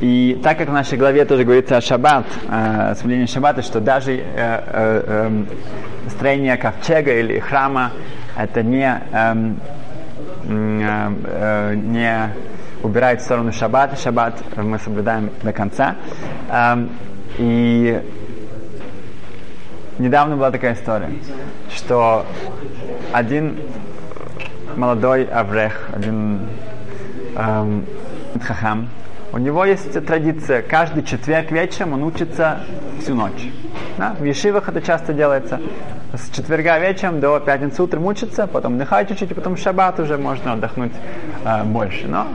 и 0.01 0.41
так 0.45 0.59
как 0.59 0.69
в 0.69 0.73
нашей 0.73 0.97
главе 0.97 1.25
тоже 1.25 1.45
говорится 1.45 1.77
о 1.77 1.81
шаббат, 1.81 2.27
э, 2.49 2.95
соблюдении 2.97 3.27
шаббата, 3.27 3.63
что 3.63 3.81
даже 3.81 4.13
э, 4.13 4.23
э, 4.37 5.03
э, 5.07 5.45
строение 6.11 6.57
ковчега 6.57 7.19
или 7.19 7.41
храма 7.41 7.93
это 8.39 8.63
не, 8.63 9.03
э, 9.13 9.53
э, 10.49 11.13
э, 11.25 11.75
не 11.75 12.33
убирает 12.83 13.21
в 13.21 13.25
сторону 13.25 13.53
шаббата. 13.53 13.97
Шаббат 13.97 14.41
мы 14.57 14.79
соблюдаем 14.79 15.31
до 15.43 15.53
конца. 15.53 15.97
Э, 16.49 16.87
и 17.39 18.01
недавно 19.99 20.37
была 20.37 20.51
такая 20.51 20.75
история, 20.75 21.11
что 21.75 22.25
один 23.13 23.59
молодой 24.77 25.25
аврех, 25.25 25.89
один 25.93 26.41
эм, 27.35 27.85
хахам, 28.41 28.89
у 29.33 29.39
него 29.39 29.65
есть 29.65 29.93
традиция, 30.07 30.63
каждый 30.63 31.03
четверг 31.03 31.51
вечером 31.51 31.95
он 31.95 32.03
учится 32.03 32.61
всю 33.01 33.15
ночь. 33.15 33.49
Да? 33.99 34.15
В 34.19 34.25
Ешивах 34.25 34.69
это 34.69 34.81
часто 34.81 35.13
делается. 35.13 35.61
С 36.15 36.35
четверга 36.35 36.79
вечером 36.79 37.21
до 37.21 37.39
пятницы 37.39 37.83
утром 37.83 38.07
учится, 38.07 38.47
потом 38.47 38.75
отдыхать 38.75 39.09
чуть-чуть, 39.09 39.31
и 39.31 39.35
потом 39.35 39.57
в 39.57 39.59
шаббат 39.59 40.01
уже 40.01 40.17
можно 40.17 40.55
отдохнуть 40.55 40.93
э, 41.45 41.65
больше. 41.65 42.09
Но 42.09 42.27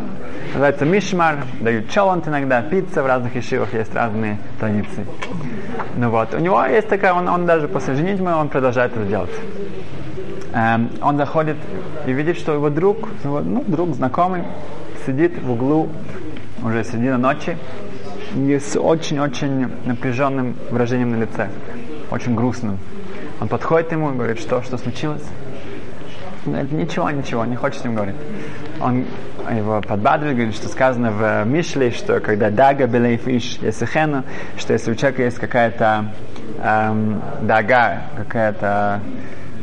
называется 0.50 0.86
мишмар, 0.86 1.38
дают 1.60 1.90
чолант 1.90 2.28
иногда, 2.28 2.62
пицца, 2.62 3.02
в 3.02 3.08
разных 3.08 3.36
ешивах 3.36 3.74
есть 3.74 3.94
разные 3.96 4.38
традиции. 4.60 5.06
Ну 5.96 6.12
вот, 6.12 6.36
у 6.36 6.38
него 6.38 6.64
есть 6.66 6.88
такая, 6.88 7.14
он, 7.14 7.28
он 7.28 7.48
даже 7.48 7.68
после 7.68 7.96
женитьбы, 7.96 8.32
он 8.32 8.50
продолжает 8.50 8.96
это 8.96 9.06
делать. 9.06 9.32
Эм, 10.54 10.92
он 11.02 11.18
заходит 11.18 11.58
и 12.06 12.14
видит, 12.14 12.38
что 12.38 12.54
его 12.54 12.70
друг, 12.70 13.10
его, 13.24 13.40
ну, 13.40 13.64
друг 13.66 13.96
знакомый, 13.96 14.44
сидит 15.08 15.42
в 15.42 15.52
углу 15.52 15.90
уже 16.64 16.84
середина 16.84 17.18
ночи, 17.18 17.58
и 18.36 18.60
с 18.60 18.78
очень-очень 18.80 19.70
напряженным 19.86 20.56
выражением 20.70 21.12
на 21.12 21.24
лице, 21.24 21.50
очень 22.10 22.36
грустным. 22.36 22.80
Он 23.40 23.48
подходит 23.48 23.92
ему 23.92 24.12
и 24.12 24.16
говорит, 24.16 24.40
что, 24.40 24.62
что 24.64 24.78
случилось? 24.78 25.24
Говорит, 26.46 26.72
ничего, 26.72 27.10
ничего, 27.10 27.46
не 27.46 27.56
хочет 27.56 27.82
с 27.82 27.84
ним 27.84 27.96
говорить. 27.96 28.16
Он 28.82 29.06
его 29.50 29.82
подбадривает, 29.82 30.36
говорит, 30.36 30.56
что 30.56 30.68
сказано 30.68 31.12
в 31.12 31.46
Мишле, 31.46 31.92
что 31.92 32.20
когда 32.20 32.50
дага 32.50 32.86
белейфиш 32.88 33.60
есехена, 33.62 34.24
что 34.58 34.74
если 34.74 34.92
у 34.92 34.96
человека 34.96 35.24
есть 35.24 35.38
какая-то 35.38 36.12
эм, 36.62 37.22
дага, 37.42 38.04
какая-то 38.18 39.00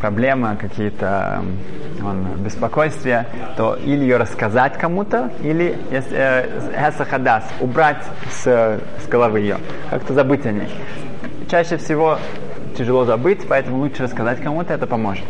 проблема, 0.01 0.57
какие-то 0.57 1.43
беспокойствия, 2.39 3.27
то 3.57 3.75
или 3.77 4.01
ее 4.01 4.17
рассказать 4.17 4.79
кому-то, 4.79 5.31
или 5.43 5.79
хесахадас, 5.91 7.45
э, 7.45 7.65
убрать 7.65 8.03
с, 8.31 8.45
с 9.05 9.09
головы 9.09 9.41
ее, 9.41 9.59
как-то 9.91 10.15
забыть 10.15 10.47
о 10.47 10.53
ней. 10.53 10.69
Чаще 11.51 11.77
всего 11.77 12.19
тяжело 12.77 13.05
забыть, 13.05 13.47
поэтому 13.49 13.79
лучше 13.79 14.05
рассказать 14.05 14.41
кому-то, 14.43 14.73
это 14.73 14.87
поможет. 14.87 15.25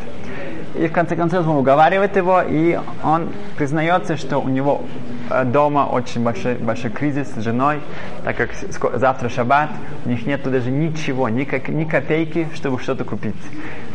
И 0.79 0.87
в 0.87 0.93
конце 0.93 1.17
концов 1.17 1.47
он 1.49 1.57
уговаривает 1.57 2.17
его, 2.17 2.43
и 2.43 2.79
он 3.03 3.31
признается, 3.57 4.17
что 4.17 4.39
у 4.39 4.49
него 4.49 4.83
э, 5.29 5.45
дома 5.45 5.89
очень 5.91 6.23
большой, 6.23 6.55
большой 6.55 6.91
кризис 6.91 7.29
с 7.35 7.43
женой, 7.43 7.81
так 8.25 8.37
как 8.37 8.51
завтра 8.95 9.29
шаббат, 9.29 9.71
у 10.05 10.09
них 10.09 10.25
нет 10.27 10.43
даже 10.45 10.71
ничего, 10.71 11.29
ни, 11.29 11.43
как, 11.43 11.69
ни 11.69 11.85
копейки, 11.85 12.49
чтобы 12.55 12.79
что-то 12.79 13.05
купить. 13.05 13.35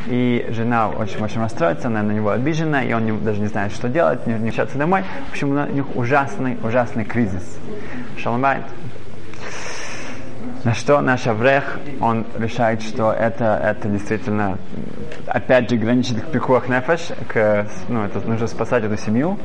И 0.07 0.45
жена 0.49 0.89
очень-очень 0.89 1.41
расстроится, 1.41 1.87
она 1.87 2.03
на 2.03 2.11
него 2.11 2.29
обижена, 2.29 2.83
и 2.83 2.93
он 2.93 3.05
не, 3.05 3.11
даже 3.11 3.39
не 3.39 3.47
знает, 3.47 3.71
что 3.71 3.89
делать, 3.89 4.25
не, 4.27 4.33
возвращаться 4.33 4.77
домой. 4.77 5.03
В 5.27 5.31
общем, 5.31 5.51
у 5.51 5.73
них 5.73 5.95
ужасный, 5.95 6.57
ужасный 6.63 7.05
кризис. 7.05 7.59
Шаломбайт. 8.17 8.63
На 10.63 10.73
что 10.73 10.99
наш 11.01 11.27
Аврех, 11.27 11.79
он 12.01 12.25
решает, 12.37 12.81
что 12.81 13.11
это, 13.11 13.59
это 13.63 13.87
действительно, 13.87 14.57
опять 15.27 15.69
же, 15.69 15.77
граничит 15.77 16.21
к 16.21 16.31
пикуах 16.31 16.69
нефеш, 16.69 17.09
к, 17.27 17.67
ну, 17.87 18.03
это 18.03 18.19
нужно 18.27 18.47
спасать 18.47 18.83
эту 18.83 18.97
семью. 18.97 19.37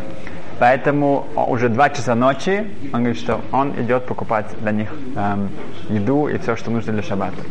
Поэтому 0.59 1.27
уже 1.49 1.71
два 1.71 1.89
часа 1.89 2.15
ночи 2.15 2.67
он 2.93 3.01
говорит, 3.01 3.19
что 3.19 3.41
он 3.51 3.73
идет 3.81 4.07
покупать 4.07 4.47
для 4.61 4.73
них 4.73 4.93
эм, 5.17 5.49
еду 5.89 6.29
и 6.29 6.37
все, 6.37 6.55
что 6.55 6.71
нужно 6.71 6.93
для 6.93 7.03
шаббата 7.03 7.43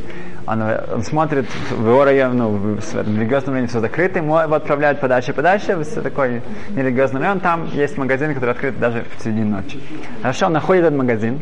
он, 0.45 0.63
он 0.93 1.04
смотрит 1.04 1.45
в 1.71 2.04
район, 2.04 2.38
ну, 2.38 2.49
в 2.49 2.95
религиозном 2.95 3.54
районе 3.54 3.67
все 3.67 3.80
закрыто, 3.80 4.19
ему 4.19 4.38
его 4.39 4.56
отправляют 4.56 4.99
подальше 4.99 5.34
подальше, 5.34 5.75
в 5.75 6.02
такой 6.02 6.41
нерелигиозный 6.69 7.21
район, 7.21 7.39
там 7.39 7.65
есть 7.73 7.97
магазин, 7.97 8.34
который 8.34 8.52
открыт 8.52 8.80
даже 8.80 9.06
в 9.17 9.23
середине 9.23 9.45
ночи. 9.45 9.80
Хорошо, 10.21 10.47
он 10.47 10.54
находит 10.54 10.86
этот 10.86 10.97
магазин, 10.97 11.39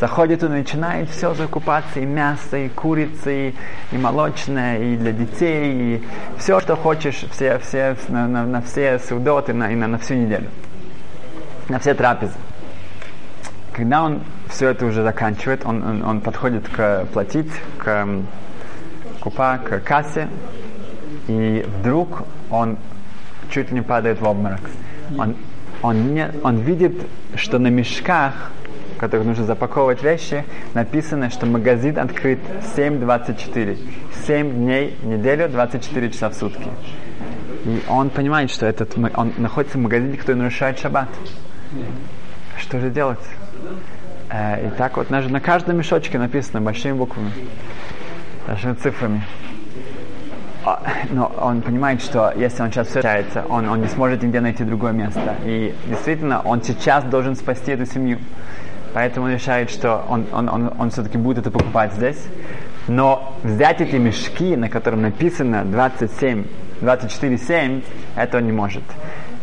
заходит 0.00 0.42
и 0.42 0.48
начинает 0.48 1.08
все 1.10 1.34
закупаться, 1.34 2.00
и 2.00 2.06
мясо, 2.06 2.56
и 2.56 2.68
курица, 2.68 3.30
и, 3.30 3.54
и 3.92 3.98
молочное, 3.98 4.78
и 4.78 4.96
для 4.96 5.12
детей, 5.12 5.96
и 5.96 6.02
все, 6.38 6.60
что 6.60 6.76
хочешь, 6.76 7.24
все, 7.30 7.58
все, 7.58 7.96
на, 8.08 8.26
на, 8.26 8.44
на 8.44 8.62
все 8.62 8.98
судоты, 8.98 9.52
на, 9.52 9.72
и 9.72 9.74
на, 9.74 9.86
на 9.86 9.98
всю 9.98 10.14
неделю, 10.14 10.48
на 11.68 11.78
все 11.78 11.94
трапезы. 11.94 12.34
Когда 13.78 14.02
он 14.02 14.22
все 14.48 14.70
это 14.70 14.86
уже 14.86 15.04
заканчивает, 15.04 15.64
он, 15.64 15.84
он, 15.84 16.02
он 16.02 16.20
подходит 16.20 16.68
к 16.68 17.06
платить, 17.12 17.52
к 17.78 18.08
купа, 19.20 19.58
к 19.58 19.78
кассе, 19.84 20.28
и 21.28 21.64
вдруг 21.78 22.24
он 22.50 22.76
чуть 23.48 23.70
не 23.70 23.80
падает 23.80 24.20
в 24.20 24.26
обморок. 24.26 24.62
Он, 25.16 25.36
он, 25.80 26.12
не, 26.12 26.28
он 26.42 26.56
видит, 26.56 27.06
что 27.36 27.60
на 27.60 27.68
мешках, 27.68 28.50
в 28.96 28.98
которых 28.98 29.24
нужно 29.24 29.44
запаковывать 29.44 30.02
вещи, 30.02 30.44
написано, 30.74 31.30
что 31.30 31.46
магазин 31.46 32.00
открыт 32.00 32.40
7.24. 32.76 33.78
7 34.26 34.54
дней 34.54 34.96
в 35.00 35.06
неделю, 35.06 35.48
24 35.48 36.10
часа 36.10 36.30
в 36.30 36.34
сутки. 36.34 36.68
И 37.64 37.80
он 37.88 38.10
понимает, 38.10 38.50
что 38.50 38.66
этот, 38.66 38.98
он 38.98 39.34
находится 39.36 39.78
в 39.78 39.82
магазине, 39.82 40.16
который 40.16 40.38
нарушает 40.38 40.80
шаббат. 40.80 41.10
Что 42.58 42.80
же 42.80 42.90
делать? 42.90 43.18
Э, 44.30 44.66
и 44.66 44.70
так 44.70 44.96
вот 44.96 45.10
на, 45.10 45.20
на 45.22 45.40
каждом 45.40 45.78
мешочке 45.78 46.18
написано 46.18 46.60
большими 46.60 46.92
буквами 46.92 47.32
большими 48.48 48.74
цифрами. 48.74 49.22
А, 50.64 50.82
но 51.10 51.26
он 51.40 51.62
понимает, 51.62 52.02
что 52.02 52.32
если 52.34 52.62
он 52.62 52.72
сейчас 52.72 52.88
встречается, 52.88 53.44
он, 53.48 53.68
он 53.68 53.80
не 53.80 53.88
сможет 53.88 54.22
нигде 54.22 54.40
найти 54.40 54.64
другое 54.64 54.92
место. 54.92 55.36
И 55.44 55.74
действительно, 55.86 56.40
он 56.40 56.62
сейчас 56.62 57.04
должен 57.04 57.36
спасти 57.36 57.72
эту 57.72 57.86
семью. 57.86 58.18
Поэтому 58.94 59.26
он 59.26 59.32
решает, 59.32 59.70
что 59.70 60.04
он, 60.08 60.26
он, 60.32 60.48
он, 60.48 60.72
он 60.78 60.90
все-таки 60.90 61.18
будет 61.18 61.38
это 61.38 61.50
покупать 61.50 61.92
здесь. 61.92 62.22
Но 62.88 63.36
взять 63.42 63.82
эти 63.82 63.96
мешки, 63.96 64.56
на 64.56 64.70
котором 64.70 65.02
написано 65.02 65.64
27, 65.64 66.44
24-7, 66.80 67.84
это 68.16 68.38
он 68.38 68.46
не 68.46 68.52
может. 68.52 68.82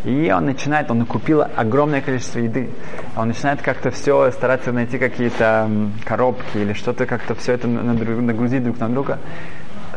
И 0.06 0.32
он 0.32 0.46
начинает, 0.46 0.91
он 0.91 1.04
купил 1.06 1.41
огромное 1.41 2.00
количество 2.00 2.38
еды. 2.38 2.70
Он 3.18 3.28
начинает 3.28 3.62
как-то 3.63 3.89
все 3.89 4.32
стараться 4.32 4.72
найти 4.72 5.00
какие-то 5.00 5.68
коробки 6.04 6.58
или 6.58 6.74
что-то 6.74 7.08
как-то 7.08 7.34
все 7.34 7.54
это 7.54 7.68
нагрузить 7.68 8.63
друг 8.63 8.80
на 8.80 8.88
друга. 8.88 9.18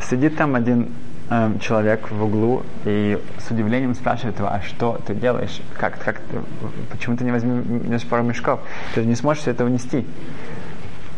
Сидит 0.01 0.37
там 0.37 0.55
один 0.55 0.89
э, 1.29 1.53
человек 1.61 2.11
в 2.11 2.25
углу 2.25 2.63
и 2.87 3.19
с 3.37 3.51
удивлением 3.51 3.95
спрашивает 3.95 4.39
его, 4.39 4.49
а 4.49 4.63
что 4.63 4.99
ты 5.07 5.15
делаешь? 5.15 5.61
Как, 5.77 6.03
как 6.03 6.23
почему 6.91 7.17
ты 7.17 7.25
не 7.25 7.31
возьмешь 7.31 8.07
пару 8.07 8.23
мешков? 8.23 8.61
Ты 8.95 9.03
же 9.03 9.07
не 9.07 9.15
сможешь 9.15 9.43
все 9.43 9.51
это 9.51 9.65
унести. 9.65 10.07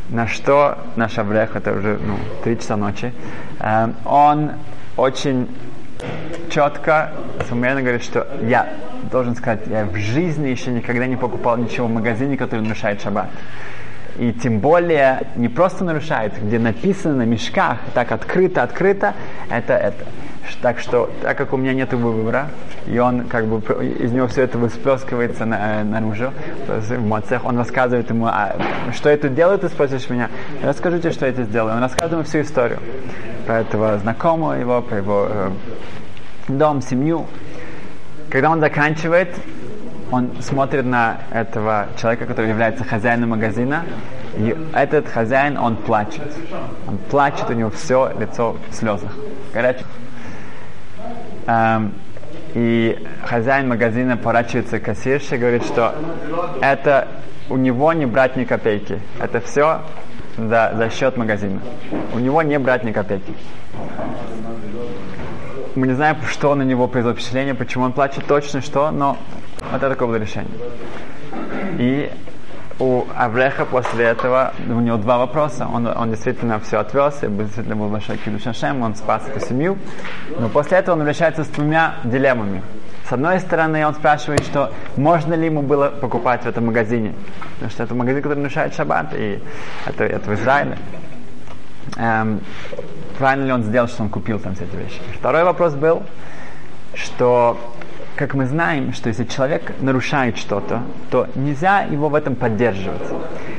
На 0.09 0.27
что 0.27 0.79
наш 0.97 1.17
Аврех, 1.19 1.55
это 1.55 1.73
уже 1.73 2.01
ну, 2.05 2.17
3 2.43 2.59
часа 2.59 2.77
ночи, 2.77 3.13
э, 3.61 3.93
он 4.05 4.53
очень 4.97 5.47
четко, 6.51 7.13
суммерно 7.49 7.83
говорит, 7.83 8.03
что 8.03 8.27
я 8.43 8.69
должен 9.11 9.35
сказать, 9.37 9.61
я 9.67 9.85
в 9.85 9.97
жизни 9.97 10.49
еще 10.49 10.71
никогда 10.71 11.07
не 11.07 11.17
покупал 11.17 11.57
ничего 11.57 11.87
в 11.87 11.91
магазине, 11.91 12.37
который 12.37 12.61
нарушает 12.61 13.03
шаббат. 13.03 13.31
И 14.19 14.33
тем 14.33 14.59
более 14.59 15.23
не 15.37 15.49
просто 15.49 15.85
нарушает, 15.85 16.35
где 16.43 16.59
написано 16.59 17.17
на 17.17 17.23
мешках, 17.23 17.79
так 17.95 18.13
открыто, 18.13 18.63
открыто, 18.63 19.15
это 19.49 19.75
это. 19.75 20.05
Так 20.63 20.79
что, 20.79 21.11
так 21.23 21.37
как 21.37 21.53
у 21.53 21.57
меня 21.57 21.73
нет 21.73 21.93
выбора, 21.93 22.49
и 22.87 22.99
он 22.99 23.27
как 23.27 23.47
бы 23.47 23.59
из 23.85 24.13
него 24.13 24.27
все 24.27 24.43
это 24.43 24.59
выплескивается 24.59 25.45
на, 25.45 25.85
наружу, 25.85 26.33
в 26.67 27.07
моцех, 27.07 27.45
он 27.45 27.59
рассказывает 27.59 28.11
ему, 28.11 28.27
а, 28.27 28.57
что 28.93 29.09
это 29.09 29.29
делает, 29.29 29.63
ты 29.63 29.69
спросишь 29.69 30.09
меня, 30.11 30.29
расскажите, 30.63 31.11
что 31.11 31.27
я 31.27 31.33
это 31.33 31.45
сделаю. 31.45 31.77
Он 31.77 31.83
рассказывает 31.83 32.13
ему 32.13 32.23
всю 32.25 32.41
историю 32.41 32.79
про 33.47 33.61
этого 33.61 33.99
знакомого 33.99 34.53
его, 34.55 34.83
про 34.83 34.99
его 34.99 35.27
э, 35.29 35.51
дом, 36.49 36.83
семью. 36.83 37.27
Когда 38.29 38.51
он 38.51 38.61
заканчивает, 38.61 39.35
он 40.11 40.31
смотрит 40.41 40.85
на 40.85 41.19
этого 41.31 41.89
человека, 41.97 42.27
который 42.27 42.51
является 42.51 42.85
хозяином 42.85 43.31
магазина, 43.31 43.85
и 44.37 44.57
этот 44.73 45.09
хозяин, 45.09 45.57
он 45.59 45.77
плачет. 45.77 46.33
Он 46.87 46.99
плачет, 46.99 47.49
у 47.51 47.53
него 47.53 47.71
все 47.71 48.13
лицо 48.19 48.57
в 48.71 48.75
слезах. 48.75 49.13
Горячий. 49.53 49.85
Эм, 51.47 51.95
и 52.55 52.99
хозяин 53.25 53.69
магазина 53.69 54.17
поворачивается 54.17 54.81
к 54.81 54.85
кассирше 54.85 55.37
и 55.37 55.39
говорит, 55.39 55.65
что 55.65 55.95
это 56.61 57.09
у 57.49 57.57
него 57.57 57.93
не 57.93 58.07
брать 58.07 58.37
ни 58.37 58.45
копейки. 58.45 59.01
Это 59.21 59.41
все 59.41 59.81
за, 60.37 60.73
за 60.77 60.91
счет 60.91 61.17
магазина. 61.17 61.61
У 62.13 62.19
него 62.19 62.43
не 62.43 62.59
брать 62.59 62.85
ни 62.85 62.93
копейки. 62.93 63.35
Мы 65.77 65.87
не 65.87 65.95
знаем, 65.95 66.17
что 66.29 66.55
на 66.55 66.63
него 66.63 66.89
произвело 66.89 67.15
впечатление, 67.15 67.55
почему 67.55 67.85
он 67.85 67.93
плачет 67.93 68.27
точно, 68.27 68.61
что, 68.61 68.91
но 68.91 69.17
вот 69.71 69.77
это 69.77 69.91
такое 69.91 70.09
было 70.09 70.17
решение. 70.17 70.51
И 71.79 72.11
у 72.81 73.05
Авреха 73.15 73.67
после 73.67 74.07
этого 74.07 74.53
у 74.67 74.81
него 74.81 74.97
два 74.97 75.19
вопроса. 75.19 75.69
Он, 75.73 75.87
он 75.87 76.11
действительно 76.11 76.59
все 76.61 76.79
отвез, 76.79 77.23
и 77.23 77.29
действительно 77.29 77.77
был 77.77 77.89
большой 77.89 78.17
кидуш 78.17 78.43
он 78.63 78.95
спас 78.95 79.23
эту 79.29 79.47
семью. 79.47 79.79
Но 80.39 80.49
после 80.49 80.79
этого 80.79 80.95
он 80.95 81.01
возвращается 81.01 81.45
с 81.45 81.49
двумя 81.49 81.97
дилеммами. 82.05 82.63
С 83.09 83.13
одной 83.13 83.41
стороны, 83.41 83.87
он 83.87 83.95
спрашивает, 83.95 84.45
что 84.45 84.73
можно 84.97 85.35
ли 85.35 85.47
ему 85.47 85.63
было 85.63 85.89
покупать 85.89 86.43
в 86.45 86.47
этом 86.47 86.67
магазине. 86.67 87.15
Потому 87.55 87.71
что 87.71 87.83
это 87.83 87.95
магазин, 87.95 88.23
который 88.23 88.39
нарушает 88.39 88.75
шаббат, 88.75 89.13
и 89.15 89.43
это, 89.85 90.05
это 90.05 90.31
в 90.31 90.35
Израиле. 90.35 90.79
Эм, 91.97 92.41
правильно 93.19 93.47
ли 93.47 93.53
он 93.53 93.65
сделал, 93.65 93.89
что 93.89 94.05
он 94.05 94.09
купил 94.09 94.39
там 94.39 94.55
все 94.55 94.65
эти 94.65 94.77
вещи. 94.77 95.01
Второй 95.19 95.45
вопрос 95.45 95.75
был, 95.75 96.05
что 96.95 97.59
как 98.21 98.35
мы 98.35 98.45
знаем, 98.45 98.93
что 98.93 99.09
если 99.09 99.25
человек 99.25 99.73
нарушает 99.81 100.37
что-то, 100.37 100.83
то 101.11 101.27
нельзя 101.35 101.85
его 101.85 102.11
в 102.11 102.15
этом 102.15 102.35
поддерживать. 102.35 103.01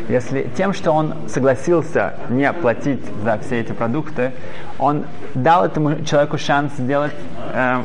Если 0.07 0.51
тем, 0.55 0.73
что 0.73 0.91
он 0.91 1.15
согласился 1.27 2.13
не 2.29 2.51
платить 2.53 3.01
за 3.23 3.39
все 3.39 3.61
эти 3.61 3.71
продукты, 3.71 4.33
он 4.77 5.05
дал 5.35 5.65
этому 5.65 6.03
человеку 6.03 6.37
шанс 6.37 6.73
сделать 6.77 7.13
э, 7.53 7.83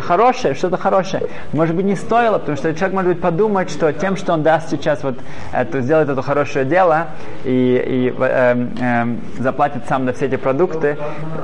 хорошее, 0.00 0.54
что-то 0.54 0.76
хорошее. 0.76 1.24
Может 1.52 1.74
быть, 1.74 1.86
не 1.86 1.96
стоило, 1.96 2.38
потому 2.38 2.56
что 2.56 2.74
человек 2.74 2.94
может 2.94 3.12
быть 3.12 3.20
подумать, 3.20 3.70
что 3.70 3.92
тем, 3.92 4.16
что 4.16 4.32
он 4.32 4.42
даст 4.42 4.70
сейчас 4.70 5.02
вот 5.02 5.18
это, 5.52 5.80
сделает 5.80 6.08
это 6.08 6.20
хорошее 6.20 6.64
дело 6.64 7.08
и, 7.44 7.50
и 7.50 8.14
э, 8.18 8.66
э, 8.80 9.16
заплатит 9.38 9.82
сам 9.88 10.04
за 10.04 10.12
все 10.12 10.26
эти 10.26 10.36
продукты, 10.36 10.96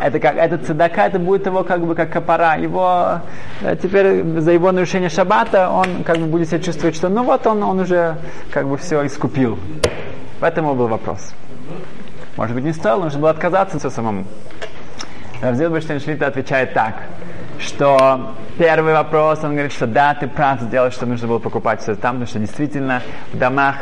это 0.02 0.20
как 0.20 0.36
это 0.36 0.58
цедака, 0.58 1.06
это 1.06 1.18
будет 1.18 1.46
его 1.46 1.64
как 1.64 1.80
бы 1.86 1.94
как 1.94 2.12
копора, 2.12 2.56
его 2.56 3.20
э, 3.62 3.76
теперь 3.80 4.24
за 4.40 4.52
его 4.52 4.67
нарушение 4.72 5.08
шаббата 5.10 5.70
он 5.70 6.04
как 6.04 6.18
бы 6.18 6.26
будет 6.26 6.48
себя 6.48 6.60
чувствовать, 6.60 6.96
что 6.96 7.08
ну 7.08 7.22
вот 7.24 7.46
он, 7.46 7.62
он 7.62 7.80
уже 7.80 8.16
как 8.50 8.68
бы 8.68 8.76
все 8.76 9.04
искупил. 9.06 9.58
В 10.40 10.44
этом 10.44 10.66
был 10.76 10.88
вопрос. 10.88 11.32
Может 12.36 12.54
быть, 12.54 12.64
не 12.64 12.72
стоило, 12.72 13.04
нужно 13.04 13.18
было 13.18 13.30
отказаться 13.30 13.78
все 13.78 13.90
самому. 13.90 14.24
Равзил 15.42 15.70
Бештейн 15.70 16.00
Шлита 16.00 16.26
отвечает 16.26 16.72
так, 16.72 16.94
что 17.58 18.32
первый 18.58 18.92
вопрос, 18.92 19.40
он 19.42 19.52
говорит, 19.52 19.72
что 19.72 19.86
да, 19.86 20.14
ты 20.14 20.28
прав, 20.28 20.60
сделать, 20.60 20.92
что 20.92 21.06
нужно 21.06 21.28
было 21.28 21.38
покупать 21.38 21.80
все 21.82 21.94
там, 21.94 22.16
потому 22.16 22.26
что 22.26 22.38
действительно 22.38 23.02
в 23.32 23.38
домах 23.38 23.76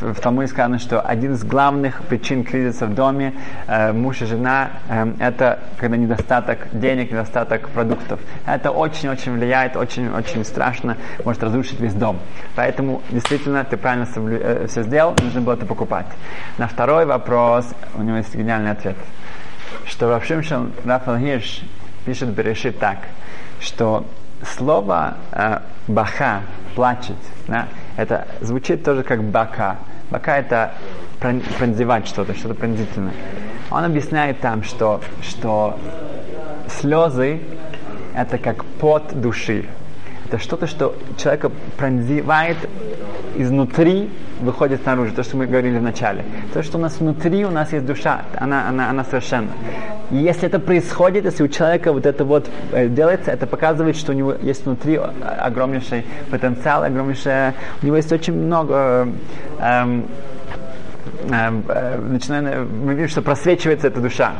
в, 0.00 0.14
в 0.14 0.20
Талмуде 0.20 0.48
сказано, 0.48 0.78
что 0.78 1.00
один 1.00 1.34
из 1.34 1.44
главных 1.44 2.02
причин 2.02 2.44
кризиса 2.44 2.86
в 2.86 2.94
доме 2.94 3.34
э, 3.66 3.92
муж 3.92 4.22
и 4.22 4.26
жена 4.26 4.70
э, 4.88 5.12
это 5.18 5.60
когда 5.76 5.96
недостаток 5.96 6.68
денег, 6.72 7.10
недостаток 7.10 7.68
продуктов. 7.70 8.20
Это 8.46 8.70
очень-очень 8.70 9.32
влияет, 9.32 9.76
очень-очень 9.76 10.44
страшно, 10.44 10.96
может 11.24 11.42
разрушить 11.42 11.80
весь 11.80 11.94
дом. 11.94 12.18
Поэтому 12.54 13.02
действительно 13.10 13.64
ты 13.64 13.76
правильно 13.76 14.06
э, 14.16 14.66
все 14.68 14.82
сделал, 14.82 15.14
нужно 15.22 15.40
было 15.40 15.54
это 15.54 15.66
покупать. 15.66 16.06
На 16.58 16.68
второй 16.68 17.06
вопрос 17.06 17.66
у 17.96 18.02
него 18.02 18.16
есть 18.16 18.34
гениальный 18.34 18.70
ответ 18.70 18.96
что 19.86 20.10
Равшимшин 20.10 20.72
Рафал 20.84 21.18
Хирш 21.18 21.62
пишет 22.04 22.28
Берешит 22.30 22.78
так, 22.78 22.98
что 23.60 24.06
слово 24.42 25.16
э, 25.32 25.58
баха, 25.86 26.42
плачет, 26.74 27.16
да, 27.48 27.66
Это 27.96 28.28
звучит 28.40 28.84
тоже 28.84 29.02
как 29.02 29.22
бака. 29.24 29.76
Бака 30.10 30.38
это 30.38 30.74
пронзевать 31.20 32.06
что-то, 32.06 32.34
что-то 32.34 32.54
пронзительное. 32.54 33.12
Он 33.70 33.84
объясняет 33.84 34.40
там, 34.40 34.62
что, 34.62 35.00
что 35.22 35.78
слезы 36.68 37.40
это 38.14 38.38
как 38.38 38.64
пот 38.64 39.20
души. 39.20 39.66
Это 40.26 40.38
что-то, 40.38 40.66
что 40.66 40.94
человека 41.16 41.50
пронзивает 41.76 42.56
изнутри, 43.36 44.10
выходит 44.40 44.82
снаружи. 44.82 45.12
То, 45.12 45.22
что 45.22 45.36
мы 45.36 45.46
говорили 45.46 45.78
в 45.78 45.82
начале. 45.82 46.24
То, 46.52 46.62
что 46.62 46.78
у 46.78 46.80
нас 46.80 46.98
внутри, 46.98 47.44
у 47.44 47.50
нас 47.50 47.72
есть 47.72 47.86
душа, 47.86 48.22
она, 48.36 48.68
она, 48.68 48.90
она 48.90 49.04
совершенно. 49.04 49.50
И 50.10 50.16
если 50.16 50.48
это 50.48 50.58
происходит, 50.58 51.24
если 51.24 51.42
у 51.42 51.48
человека 51.48 51.92
вот 51.92 52.06
это 52.06 52.24
вот 52.24 52.48
э, 52.72 52.88
делается, 52.88 53.30
это 53.30 53.46
показывает, 53.46 53.96
что 53.96 54.12
у 54.12 54.14
него 54.14 54.34
есть 54.40 54.64
внутри 54.64 54.96
огромнейший 54.96 56.04
потенциал, 56.30 56.84
огромнейшее, 56.84 57.54
у 57.82 57.86
него 57.86 57.96
есть 57.96 58.12
очень 58.12 58.34
много 58.34 59.08
эм, 59.60 60.06
эм, 61.30 61.64
э, 61.68 61.98
начинаем, 61.98 62.68
мы 62.84 62.94
видим, 62.94 63.08
что 63.08 63.22
просвечивается 63.22 63.88
эта 63.88 64.00
душа. 64.00 64.32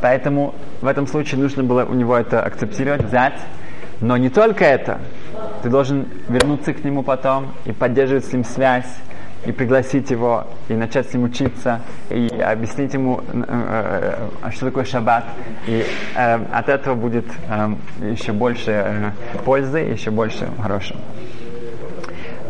Поэтому 0.00 0.54
в 0.80 0.86
этом 0.86 1.06
случае 1.06 1.40
нужно 1.40 1.64
было 1.64 1.84
у 1.84 1.94
него 1.94 2.16
это 2.16 2.42
акцептировать, 2.42 3.04
взять. 3.04 3.40
Но 4.00 4.16
не 4.16 4.28
только 4.28 4.64
это. 4.64 4.98
Ты 5.62 5.70
должен 5.70 6.08
вернуться 6.28 6.74
к 6.74 6.84
нему 6.84 7.02
потом 7.02 7.54
и 7.64 7.72
поддерживать 7.72 8.26
с 8.26 8.32
ним 8.32 8.44
связь, 8.44 8.84
и 9.46 9.52
пригласить 9.52 10.10
его, 10.10 10.46
и 10.68 10.74
начать 10.74 11.10
с 11.10 11.14
ним 11.14 11.24
учиться, 11.24 11.80
и 12.10 12.28
объяснить 12.28 12.94
ему, 12.94 13.20
э, 13.32 14.28
э, 14.42 14.50
что 14.50 14.66
такое 14.66 14.84
шаббат. 14.84 15.24
И 15.66 15.84
э, 16.16 16.38
от 16.52 16.68
этого 16.68 16.94
будет 16.94 17.26
еще 18.00 18.32
больше 18.32 19.12
пользы, 19.44 19.78
еще 19.78 20.10
больше 20.10 20.48
хорошего. 20.62 21.00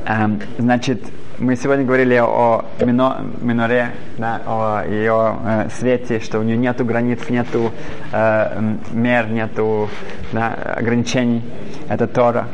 Э, 0.07 0.29
значит, 0.59 1.03
мы 1.39 1.57
сегодня 1.57 1.85
говорили 1.85 2.15
о 2.15 2.65
мино, 2.81 3.25
миноре, 3.41 3.91
да, 4.19 4.41
о 4.47 4.85
ее 4.87 5.37
э, 5.45 5.69
свете, 5.77 6.21
что 6.21 6.39
у 6.39 6.43
нее 6.43 6.57
нету 6.57 6.85
границ, 6.85 7.29
нету 7.29 7.73
э, 8.13 8.77
мер, 8.93 9.29
нету 9.29 9.89
да, 10.33 10.55
ограничений. 10.77 11.43
Это 11.89 12.07
Тора. 12.07 12.47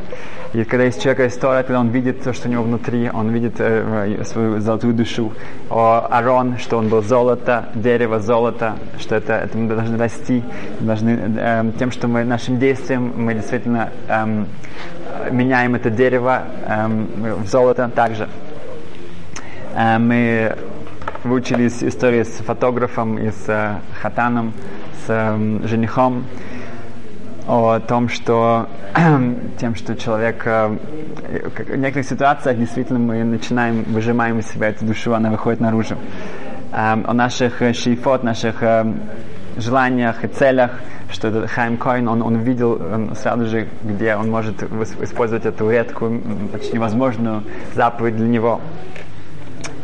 И 0.52 0.64
когда 0.64 0.84
есть 0.84 1.00
человека 1.00 1.24
есть 1.24 1.40
Тора, 1.40 1.62
когда 1.62 1.78
он 1.78 1.90
видит 1.90 2.22
то, 2.24 2.32
что 2.32 2.48
у 2.48 2.50
него 2.50 2.64
внутри, 2.64 3.08
он 3.08 3.28
видит 3.28 3.60
э, 3.60 4.24
свою 4.24 4.58
золотую 4.58 4.94
душу. 4.94 5.32
О 5.70 6.08
Арон, 6.10 6.58
что 6.58 6.76
он 6.78 6.88
был 6.88 7.02
золото, 7.02 7.68
дерево 7.74 8.18
золото, 8.18 8.74
что 8.98 9.14
это, 9.14 9.34
это 9.34 9.56
мы 9.56 9.68
должны 9.72 9.96
расти, 9.96 10.42
должны, 10.80 11.10
э, 11.38 11.72
тем, 11.78 11.92
что 11.92 12.08
мы 12.08 12.24
нашим 12.24 12.58
действием 12.58 13.12
мы 13.16 13.34
действительно 13.34 13.90
э, 14.08 14.44
меняем 15.30 15.76
это 15.76 15.88
дерево 15.88 16.42
э, 16.66 16.88
в 17.44 17.46
золото 17.46 17.88
также. 17.94 18.28
Э, 19.76 19.98
мы 19.98 20.56
выучили 21.22 21.68
историю 21.68 22.24
с 22.24 22.42
фотографом 22.44 23.18
и 23.18 23.30
с 23.30 23.44
э, 23.46 23.74
хатаном, 24.02 24.52
с 25.06 25.10
э, 25.10 25.60
женихом 25.68 26.24
о 27.46 27.80
том, 27.80 28.08
что 28.08 28.68
тем, 29.60 29.74
что 29.74 29.96
человек 29.96 30.44
в 30.44 31.76
некоторых 31.76 32.06
ситуациях 32.06 32.58
действительно 32.58 32.98
мы 32.98 33.24
начинаем, 33.24 33.84
выжимаем 33.84 34.38
из 34.38 34.48
себя 34.48 34.68
эту 34.68 34.84
душу, 34.84 35.14
она 35.14 35.30
выходит 35.30 35.60
наружу. 35.60 35.96
О 36.72 37.12
наших 37.12 37.58
шейфот, 37.74 38.22
наших 38.22 38.62
желаниях 39.56 40.24
и 40.24 40.28
целях, 40.28 40.72
что 41.10 41.28
этот 41.28 41.50
Хайм 41.50 41.76
Коин, 41.76 42.08
он, 42.08 42.22
он 42.22 42.36
видел 42.36 42.72
он 42.72 43.14
сразу 43.16 43.46
же, 43.46 43.68
где 43.82 44.14
он 44.14 44.30
может 44.30 44.62
использовать 45.02 45.46
эту 45.46 45.70
редкую, 45.70 46.20
почти 46.52 46.74
невозможную 46.74 47.42
заповедь 47.74 48.16
для 48.16 48.28
него. 48.28 48.60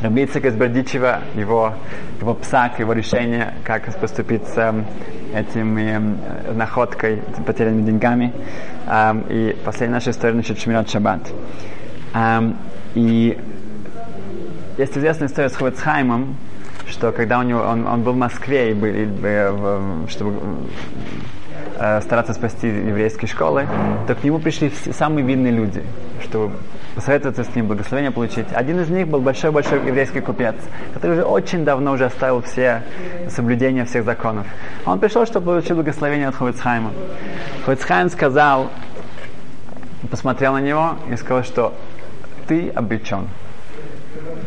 Рабицик 0.02 0.44
из 0.44 0.54
Бердичева, 0.54 1.20
его, 1.34 1.72
его 2.20 2.34
псак, 2.34 2.78
его 2.78 2.92
решение, 2.92 3.54
как 3.64 3.84
поступить 3.98 4.46
с 4.46 4.58
эм, 4.58 4.84
этим 5.34 5.78
эм, 5.78 6.18
находкой, 6.54 7.22
потерянными 7.46 7.86
деньгами. 7.86 8.32
Эм, 8.86 9.24
и 9.30 9.56
последняя 9.64 9.94
наша 9.94 10.10
история 10.10 10.34
насчет 10.34 10.58
Шмират 10.58 10.90
Шаббат. 10.90 11.20
Эм, 12.14 12.58
и 12.94 13.38
есть 14.76 14.98
известная 14.98 15.28
история 15.28 15.48
с 15.48 15.56
Ховецхаймом, 15.56 16.36
что 16.88 17.10
когда 17.10 17.38
у 17.38 17.42
него, 17.42 17.60
он, 17.60 17.86
он 17.86 18.02
был 18.02 18.12
в 18.12 18.18
Москве, 18.18 18.72
и 18.72 18.74
был, 18.74 18.88
и, 18.88 20.08
чтобы 20.10 20.34
э, 21.78 22.02
стараться 22.02 22.34
спасти 22.34 22.68
еврейские 22.68 23.28
школы, 23.28 23.66
то 24.06 24.14
к 24.14 24.22
нему 24.22 24.40
пришли 24.40 24.70
самые 24.92 25.24
видные 25.24 25.52
люди, 25.52 25.82
чтобы 26.22 26.52
посоветоваться 26.96 27.44
с 27.44 27.54
ним, 27.54 27.66
благословение 27.66 28.10
получить. 28.10 28.46
Один 28.52 28.80
из 28.80 28.88
них 28.88 29.06
был 29.06 29.20
большой-большой 29.20 29.86
еврейский 29.86 30.20
купец, 30.20 30.54
который 30.94 31.12
уже 31.12 31.24
очень 31.24 31.64
давно 31.64 31.92
уже 31.92 32.06
оставил 32.06 32.40
все 32.40 32.82
соблюдения 33.28 33.84
всех 33.84 34.04
законов. 34.04 34.46
Он 34.86 34.98
пришел, 34.98 35.26
чтобы 35.26 35.46
получить 35.46 35.74
благословение 35.74 36.28
от 36.28 36.34
Ховицхайма. 36.34 36.92
Ховицхайм 37.66 38.08
сказал, 38.08 38.70
посмотрел 40.10 40.54
на 40.54 40.60
него 40.60 40.96
и 41.10 41.16
сказал, 41.16 41.44
что 41.44 41.74
ты 42.48 42.70
обречен. 42.70 43.28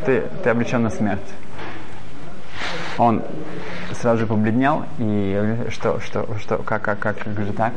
Ты, 0.06 0.24
ты 0.44 0.50
обречен 0.50 0.82
на 0.82 0.90
смерть. 0.90 1.20
Он 3.00 3.24
сразу 3.94 4.20
же 4.20 4.28
побледнел, 4.28 4.84
и 5.00 5.68
что, 5.70 6.00
что, 6.02 6.28
что, 6.40 6.58
как, 6.58 6.82
как, 6.82 7.00
как, 7.00 7.18
как 7.18 7.46
же 7.46 7.54
так? 7.54 7.74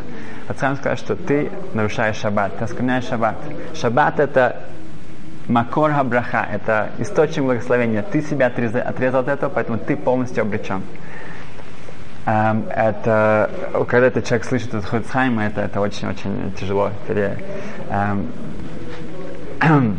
Пацан 0.49 0.77
сказал, 0.77 0.99
что 0.99 1.17
ты 1.17 1.51
нарушаешь 1.75 2.17
шаббат, 2.17 2.59
ты 2.59 2.65
оскверняешь 2.65 3.05
шаббат. 3.05 3.37
Шаббат 3.75 4.19
это 4.19 4.65
макор 5.47 5.93
хабраха, 5.93 6.47
это 6.53 6.91
источник 6.99 7.45
благословения. 7.45 8.03
Ты 8.03 8.21
себя 8.21 8.49
отрезал, 8.49 8.83
отрезал 8.83 9.21
от 9.21 9.29
этого, 9.29 9.51
поэтому 9.51 9.79
ты 9.79 9.97
полностью 9.97 10.43
обречен. 10.43 10.83
Um, 12.25 12.71
это, 12.71 13.51
когда 13.89 14.07
этот 14.07 14.25
человек 14.25 14.47
слышит 14.47 14.73
от 14.75 14.85
Худсхайма, 14.85 15.47
это, 15.47 15.63
это 15.63 15.81
очень-очень 15.81 16.53
тяжело. 16.53 16.93
Um, 17.09 18.29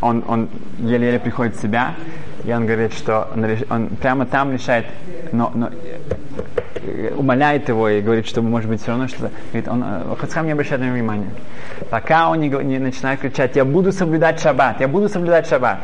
он, 0.00 0.24
он 0.28 0.48
еле-еле 0.78 1.18
приходит 1.18 1.56
в 1.56 1.62
себя, 1.62 1.94
и 2.44 2.52
он 2.52 2.66
говорит, 2.66 2.92
что 2.92 3.28
он, 3.34 3.46
он 3.70 3.88
прямо 3.88 4.26
там 4.26 4.52
решает, 4.52 4.86
но, 5.32 5.50
но 5.54 5.70
умоляет 7.16 7.68
его 7.68 7.88
и 7.88 8.00
говорит, 8.00 8.26
что 8.26 8.42
может 8.42 8.68
быть 8.68 8.80
все 8.80 8.90
равно 8.90 9.08
что-то. 9.08 9.30
Говорит, 9.52 9.68
он, 9.68 9.84
э, 9.84 10.16
Хацхам 10.18 10.46
не 10.46 10.52
обращает 10.52 10.80
на 10.80 10.86
него 10.86 10.94
внимания. 10.94 11.30
Пока 11.90 12.30
он 12.30 12.40
не, 12.40 12.48
не 12.48 12.78
начинает 12.78 13.20
кричать, 13.20 13.56
я 13.56 13.64
буду 13.64 13.92
соблюдать 13.92 14.40
шаббат, 14.40 14.80
я 14.80 14.88
буду 14.88 15.08
соблюдать 15.08 15.46
шаббат. 15.46 15.80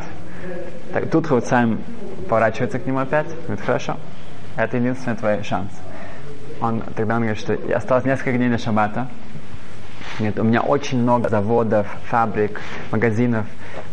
Так, 0.92 1.10
тут 1.10 1.26
Хацхам 1.26 1.80
поворачивается 2.28 2.78
к 2.78 2.86
нему 2.86 3.00
опять, 3.00 3.26
говорит, 3.46 3.64
хорошо, 3.64 3.96
это 4.56 4.76
единственный 4.76 5.16
твой 5.16 5.42
шанс. 5.42 5.70
Он, 6.60 6.82
тогда 6.96 7.16
он 7.16 7.22
говорит, 7.22 7.38
что 7.38 7.58
осталось 7.74 8.04
несколько 8.04 8.38
дней 8.38 8.48
до 8.48 8.58
шаббата, 8.58 9.08
нет, 10.20 10.38
у 10.38 10.44
меня 10.44 10.61
очень 10.61 11.03
много 11.03 11.29
заводов, 11.29 11.87
фабрик, 12.09 12.61
магазинов. 12.90 13.46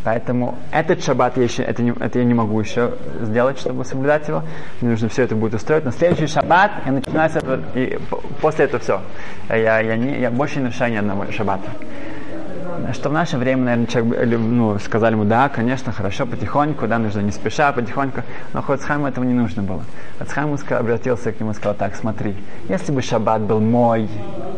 Поэтому 0.04 0.58
этот 0.72 1.04
шаббат 1.04 1.38
я, 1.38 1.44
еще, 1.44 1.64
это, 1.64 1.82
не, 1.82 1.92
это 1.92 2.20
я 2.20 2.26
не 2.26 2.34
могу 2.34 2.60
еще 2.60 2.94
сделать, 3.22 3.60
чтобы 3.60 3.86
соблюдать 3.86 4.28
его. 4.28 4.44
Мне 4.82 4.92
нужно 4.92 5.10
все 5.10 5.24
это 5.24 5.36
будет 5.36 5.56
устроить. 5.56 5.86
Но 5.86 5.92
следующий 5.92 6.28
шаббат 6.28 6.72
я 6.86 6.92
начинаю 6.92 7.30
с 7.30 7.36
этого, 7.36 7.62
и 7.76 8.00
после 8.42 8.66
этого 8.66 8.82
все. 8.82 9.02
Я, 9.50 9.80
я, 9.80 9.96
не, 9.96 10.20
я 10.20 10.32
больше 10.32 10.58
не 10.58 10.64
нарушаю 10.66 10.92
ни 10.92 10.98
одного 10.98 11.32
шаббата 11.32 11.70
что 12.94 13.10
в 13.10 13.14
наше 13.14 13.38
время, 13.38 13.64
наверное, 13.64 13.88
человек, 13.88 14.40
ну, 14.40 14.80
сказали 14.80 15.14
ему, 15.14 15.26
да, 15.26 15.50
конечно, 15.50 15.92
хорошо, 15.92 16.26
потихоньку, 16.26 16.88
да, 16.88 16.98
нужно 16.98 17.22
не 17.22 17.32
спеша, 17.32 17.72
потихоньку, 17.72 18.22
но 18.54 18.62
Хоцхайму 18.62 19.08
этого 19.08 19.24
не 19.24 19.34
нужно 19.34 19.64
было. 19.64 19.84
Хоцхайму 20.20 20.58
обратился 20.70 21.32
к 21.32 21.40
нему 21.40 21.52
и 21.52 21.54
сказал, 21.54 21.76
так, 21.76 21.96
смотри, 21.96 22.36
если 22.70 22.92
бы 22.92 23.02
шаббат 23.02 23.42
был 23.42 23.60
мой, 23.60 24.10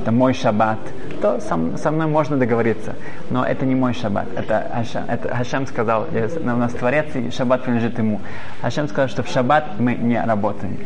это 0.01 0.12
мой 0.12 0.33
шаббат, 0.33 0.79
то 1.21 1.39
со, 1.39 1.77
со 1.77 1.91
мной 1.91 2.07
можно 2.07 2.38
договориться, 2.38 2.95
но 3.29 3.45
это 3.45 3.65
не 3.65 3.75
мой 3.75 3.93
шаббат, 3.93 4.27
это 4.36 4.69
Хашем, 4.73 5.03
это 5.07 5.36
Хашем 5.36 5.67
сказал, 5.67 6.07
у 6.12 6.45
нас 6.45 6.73
Творец, 6.73 7.15
и 7.15 7.31
шаббат 7.31 7.63
принадлежит 7.63 7.97
ему. 7.97 8.21
Хашем 8.62 8.88
сказал, 8.88 9.09
что 9.09 9.23
в 9.23 9.27
шаббат 9.27 9.79
мы 9.79 9.95
не 9.95 10.21
работаем, 10.21 10.77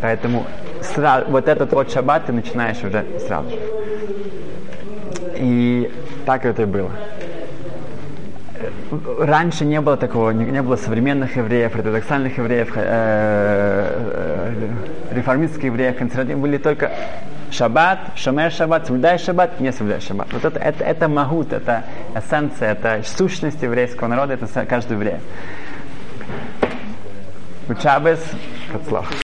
поэтому 0.00 0.44
сразу, 0.82 1.30
вот 1.30 1.48
этот 1.48 1.72
вот 1.72 1.90
шаббат 1.90 2.26
ты 2.26 2.32
начинаешь 2.32 2.82
уже 2.82 3.04
сразу 3.26 3.50
же. 3.50 3.58
И 5.36 5.90
так 6.30 6.44
это 6.44 6.62
и 6.62 6.64
было. 6.64 6.92
Раньше 9.18 9.64
не 9.64 9.80
было 9.80 9.96
такого, 9.96 10.30
не, 10.30 10.44
не 10.44 10.62
было 10.62 10.76
современных 10.76 11.34
евреев, 11.34 11.74
ортодоксальных 11.74 12.38
евреев, 12.38 12.70
э, 12.76 12.82
э, 15.10 15.14
реформистских 15.16 15.64
евреев, 15.64 15.96
консервативных, 15.96 16.40
были 16.40 16.58
только 16.58 16.92
шаббат, 17.50 17.98
шамер 18.14 18.52
шаббат, 18.52 18.86
соблюдай 18.86 19.18
шаббат, 19.18 19.58
не 19.58 19.72
соблюдай 19.72 20.00
шаббат. 20.00 20.28
Вот 20.32 20.44
это, 20.44 20.60
это, 20.60 20.84
это 20.84 21.08
магут, 21.08 21.52
это 21.52 21.82
эссенция, 22.14 22.72
это 22.72 23.02
сущность 23.04 23.60
еврейского 23.60 24.06
народа, 24.06 24.34
это 24.34 24.66
каждый 24.66 24.92
еврей. 24.92 25.16
Учабес. 27.68 28.20